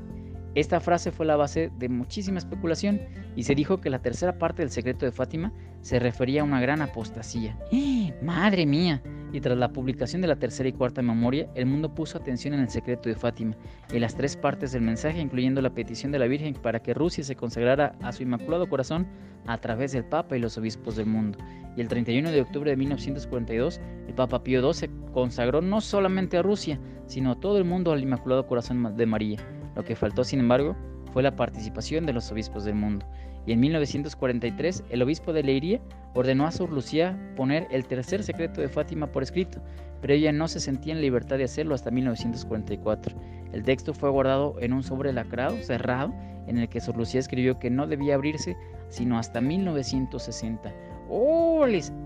Esta 0.56 0.80
frase 0.80 1.12
fue 1.12 1.26
la 1.26 1.36
base 1.36 1.70
de 1.78 1.90
muchísima 1.90 2.38
especulación 2.38 3.02
y 3.36 3.42
se 3.42 3.54
dijo 3.54 3.78
que 3.78 3.90
la 3.90 3.98
tercera 3.98 4.38
parte 4.38 4.62
del 4.62 4.70
secreto 4.70 5.04
de 5.04 5.12
Fátima 5.12 5.52
se 5.82 5.98
refería 5.98 6.40
a 6.40 6.44
una 6.44 6.62
gran 6.62 6.80
apostasía. 6.80 7.58
¡Eh! 7.70 8.14
¡Madre 8.22 8.64
mía! 8.64 9.02
Y 9.34 9.42
tras 9.42 9.58
la 9.58 9.68
publicación 9.68 10.22
de 10.22 10.28
la 10.28 10.36
tercera 10.36 10.66
y 10.66 10.72
cuarta 10.72 11.02
memoria, 11.02 11.46
el 11.54 11.66
mundo 11.66 11.94
puso 11.94 12.16
atención 12.16 12.54
en 12.54 12.60
el 12.60 12.70
secreto 12.70 13.10
de 13.10 13.16
Fátima 13.16 13.54
y 13.92 13.98
las 13.98 14.14
tres 14.16 14.34
partes 14.34 14.72
del 14.72 14.80
mensaje, 14.80 15.20
incluyendo 15.20 15.60
la 15.60 15.74
petición 15.74 16.10
de 16.10 16.20
la 16.20 16.26
Virgen 16.26 16.54
para 16.54 16.80
que 16.80 16.94
Rusia 16.94 17.22
se 17.22 17.36
consagrara 17.36 17.94
a 18.00 18.12
su 18.12 18.22
Inmaculado 18.22 18.66
Corazón 18.66 19.06
a 19.46 19.58
través 19.58 19.92
del 19.92 20.06
Papa 20.06 20.38
y 20.38 20.40
los 20.40 20.56
obispos 20.56 20.96
del 20.96 21.04
mundo. 21.04 21.36
Y 21.76 21.82
el 21.82 21.88
31 21.88 22.30
de 22.30 22.40
octubre 22.40 22.70
de 22.70 22.78
1942, 22.78 23.78
el 24.08 24.14
Papa 24.14 24.42
Pío 24.42 24.72
XII 24.72 24.88
consagró 25.12 25.60
no 25.60 25.82
solamente 25.82 26.38
a 26.38 26.42
Rusia, 26.42 26.80
sino 27.04 27.32
a 27.32 27.40
todo 27.40 27.58
el 27.58 27.64
mundo 27.64 27.92
al 27.92 28.02
Inmaculado 28.02 28.46
Corazón 28.46 28.96
de 28.96 29.04
María 29.04 29.38
lo 29.76 29.84
que 29.84 29.94
faltó, 29.94 30.24
sin 30.24 30.40
embargo, 30.40 30.74
fue 31.12 31.22
la 31.22 31.36
participación 31.36 32.04
de 32.06 32.12
los 32.12 32.32
obispos 32.32 32.64
del 32.64 32.74
mundo. 32.74 33.06
Y 33.46 33.52
en 33.52 33.60
1943, 33.60 34.84
el 34.90 35.02
obispo 35.02 35.32
de 35.32 35.44
Leiría 35.44 35.80
ordenó 36.14 36.46
a 36.46 36.50
Sor 36.50 36.72
Lucía 36.72 37.16
poner 37.36 37.68
el 37.70 37.86
tercer 37.86 38.24
secreto 38.24 38.60
de 38.60 38.68
Fátima 38.68 39.12
por 39.12 39.22
escrito, 39.22 39.62
pero 40.00 40.14
ella 40.14 40.32
no 40.32 40.48
se 40.48 40.58
sentía 40.58 40.94
en 40.94 41.00
libertad 41.00 41.38
de 41.38 41.44
hacerlo 41.44 41.74
hasta 41.74 41.92
1944. 41.92 43.16
El 43.52 43.62
texto 43.62 43.94
fue 43.94 44.10
guardado 44.10 44.56
en 44.60 44.72
un 44.72 44.82
sobre 44.82 45.12
lacrado, 45.12 45.56
cerrado, 45.62 46.12
en 46.48 46.58
el 46.58 46.68
que 46.68 46.80
Sor 46.80 46.96
Lucía 46.96 47.20
escribió 47.20 47.58
que 47.58 47.70
no 47.70 47.86
debía 47.86 48.14
abrirse 48.14 48.56
sino 48.88 49.18
hasta 49.18 49.40
1960 49.40 50.72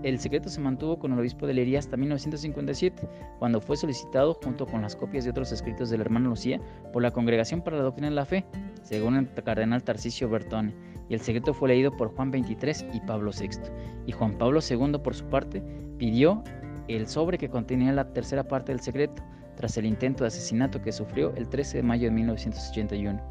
El 0.03 0.19
secreto 0.19 0.49
se 0.49 0.59
mantuvo 0.59 0.97
con 0.97 1.13
el 1.13 1.19
obispo 1.19 1.45
de 1.45 1.53
Lería 1.53 1.79
hasta 1.79 1.95
1957, 1.95 3.07
cuando 3.39 3.61
fue 3.61 3.77
solicitado 3.77 4.33
junto 4.33 4.65
con 4.65 4.81
las 4.81 4.95
copias 4.95 5.23
de 5.23 5.29
otros 5.29 5.51
escritos 5.51 5.89
del 5.89 6.01
hermano 6.01 6.29
Lucía 6.29 6.59
por 6.91 7.03
la 7.03 7.11
Congregación 7.11 7.61
para 7.61 7.77
la 7.77 7.83
Doctrina 7.83 8.09
de 8.09 8.15
la 8.15 8.25
Fe, 8.25 8.45
según 8.81 9.15
el 9.15 9.31
cardenal 9.43 9.83
Tarcisio 9.83 10.29
Bertone, 10.29 10.73
y 11.09 11.13
el 11.13 11.21
secreto 11.21 11.53
fue 11.53 11.69
leído 11.69 11.95
por 11.95 12.15
Juan 12.15 12.31
XXIII 12.31 12.89
y 12.93 13.01
Pablo 13.01 13.31
VI. 13.37 13.49
Y 14.07 14.11
Juan 14.11 14.37
Pablo 14.37 14.59
II, 14.67 14.99
por 15.03 15.13
su 15.13 15.25
parte, 15.25 15.61
pidió 15.97 16.43
el 16.87 17.07
sobre 17.07 17.37
que 17.37 17.49
contenía 17.49 17.93
la 17.93 18.11
tercera 18.13 18.47
parte 18.47 18.71
del 18.71 18.81
secreto, 18.81 19.21
tras 19.55 19.77
el 19.77 19.85
intento 19.85 20.23
de 20.23 20.29
asesinato 20.29 20.81
que 20.81 20.91
sufrió 20.91 21.35
el 21.35 21.47
13 21.49 21.77
de 21.77 21.83
mayo 21.83 22.05
de 22.05 22.11
1981. 22.11 23.21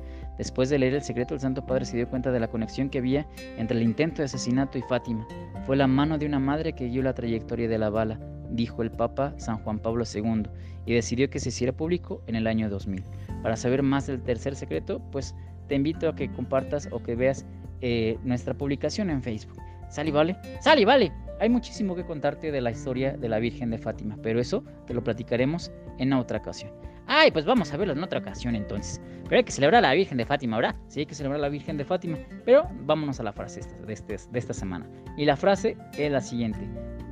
Después 0.41 0.71
de 0.71 0.79
leer 0.79 0.95
el 0.95 1.03
secreto, 1.03 1.35
el 1.35 1.41
Santo 1.41 1.67
Padre 1.67 1.85
se 1.85 1.99
dio 1.99 2.09
cuenta 2.09 2.33
de 2.33 2.41
la 2.41 2.49
conexión 2.49 2.89
que 2.89 2.97
había 2.97 3.27
entre 3.59 3.77
el 3.77 3.83
intento 3.83 4.23
de 4.23 4.25
asesinato 4.25 4.79
y 4.79 4.81
Fátima. 4.81 5.29
Fue 5.67 5.77
la 5.77 5.87
mano 5.87 6.17
de 6.17 6.25
una 6.25 6.39
madre 6.39 6.73
que 6.73 6.89
guió 6.89 7.03
la 7.03 7.13
trayectoria 7.13 7.69
de 7.69 7.77
la 7.77 7.91
bala, 7.91 8.19
dijo 8.49 8.81
el 8.81 8.91
Papa 8.91 9.35
San 9.37 9.59
Juan 9.59 9.81
Pablo 9.81 10.05
II, 10.11 10.45
y 10.87 10.95
decidió 10.95 11.29
que 11.29 11.41
se 11.41 11.51
hiciera 11.51 11.75
público 11.75 12.23
en 12.27 12.37
el 12.37 12.47
año 12.47 12.71
2000. 12.71 13.05
Para 13.43 13.55
saber 13.55 13.83
más 13.83 14.07
del 14.07 14.23
tercer 14.23 14.57
secreto, 14.57 15.03
pues 15.13 15.35
te 15.69 15.75
invito 15.75 16.09
a 16.09 16.15
que 16.15 16.33
compartas 16.33 16.89
o 16.91 17.03
que 17.03 17.17
veas 17.17 17.45
eh, 17.83 18.17
nuestra 18.25 18.55
publicación 18.55 19.11
en 19.11 19.23
Facebook. 19.23 19.59
Sal 19.91 20.09
y 20.09 20.11
vale, 20.11 20.39
sal 20.63 20.79
y 20.79 20.87
vale. 20.87 21.13
Hay 21.39 21.51
muchísimo 21.51 21.95
que 21.95 22.07
contarte 22.07 22.51
de 22.51 22.63
la 22.63 22.71
historia 22.71 23.13
de 23.13 23.29
la 23.29 23.41
Virgen 23.41 23.69
de 23.69 23.77
Fátima, 23.77 24.17
pero 24.23 24.41
eso 24.41 24.65
te 24.87 24.95
lo 24.95 25.05
platicaremos 25.05 25.71
en 25.99 26.15
otra 26.15 26.39
ocasión. 26.39 26.71
Ay, 27.13 27.33
pues 27.33 27.45
vamos 27.45 27.73
a 27.73 27.77
verlo 27.77 27.93
en 27.93 28.05
otra 28.05 28.21
ocasión 28.21 28.55
entonces. 28.55 29.01
Pero 29.25 29.39
hay 29.39 29.43
que 29.43 29.51
celebrar 29.51 29.83
la 29.83 29.93
Virgen 29.95 30.17
de 30.17 30.25
Fátima, 30.25 30.59
¿verdad? 30.59 30.77
Sí, 30.87 31.01
hay 31.01 31.07
que 31.07 31.17
celebrar 31.17 31.41
la 31.41 31.49
Virgen 31.49 31.77
de 31.77 31.85
Fátima. 31.85 32.17
Pero 32.45 32.69
vámonos 32.85 33.19
a 33.19 33.25
la 33.25 33.33
frase 33.33 33.63
de, 33.85 33.93
este, 33.93 34.17
de 34.31 34.39
esta 34.39 34.55
semana. 34.55 34.87
Y 35.17 35.25
la 35.25 35.37
frase 35.37 35.77
es 35.99 36.13
la 36.13 36.21
siguiente. 36.21 36.61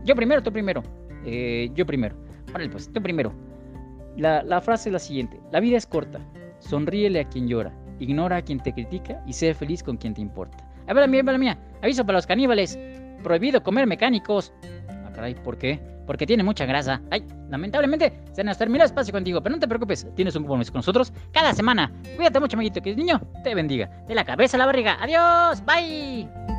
Yo 0.04 0.14
primero, 0.14 0.40
tú 0.40 0.52
primero. 0.52 0.84
Eh, 1.24 1.70
yo 1.74 1.84
primero. 1.84 2.14
Vale, 2.52 2.68
pues, 2.68 2.92
tú 2.92 3.02
primero. 3.02 3.32
La, 4.16 4.44
la 4.44 4.60
frase 4.60 4.88
es 4.88 4.92
la 4.92 5.00
siguiente. 5.00 5.40
La 5.50 5.58
vida 5.58 5.76
es 5.76 5.84
corta. 5.84 6.20
Sonríele 6.60 7.18
a 7.18 7.28
quien 7.28 7.48
llora. 7.48 7.74
Ignora 7.98 8.36
a 8.36 8.42
quien 8.42 8.60
te 8.60 8.72
critica 8.72 9.20
y 9.26 9.32
sé 9.32 9.52
feliz 9.52 9.82
con 9.82 9.96
quien 9.96 10.14
te 10.14 10.20
importa. 10.20 10.58
A 10.86 10.94
ver, 10.94 11.02
la 11.02 11.08
mía, 11.08 11.22
a 11.22 11.24
ver, 11.24 11.32
la 11.32 11.38
mía. 11.38 11.58
Aviso 11.82 12.06
para 12.06 12.18
los 12.18 12.26
caníbales. 12.28 12.78
Prohibido 13.24 13.64
comer 13.64 13.88
mecánicos. 13.88 14.52
¿Por 15.44 15.58
qué? 15.58 15.80
Porque 16.06 16.26
tiene 16.26 16.42
mucha 16.42 16.64
grasa. 16.64 17.02
Ay, 17.10 17.24
lamentablemente 17.50 18.12
se 18.32 18.44
nos 18.44 18.56
terminó 18.56 18.84
el 18.84 18.90
espacio 18.90 19.12
contigo, 19.12 19.42
pero 19.42 19.54
no 19.54 19.60
te 19.60 19.68
preocupes, 19.68 20.06
tienes 20.14 20.34
un 20.36 20.42
compromiso 20.42 20.72
con 20.72 20.78
nosotros 20.78 21.12
cada 21.32 21.52
semana. 21.54 21.92
Cuídate 22.16 22.40
mucho, 22.40 22.56
amiguito, 22.56 22.80
que 22.80 22.90
el 22.90 22.96
niño 22.96 23.20
te 23.44 23.54
bendiga. 23.54 23.90
De 24.08 24.14
la 24.14 24.24
cabeza 24.24 24.56
a 24.56 24.58
la 24.58 24.66
barriga. 24.66 24.96
Adiós, 25.00 25.62
bye. 25.64 26.57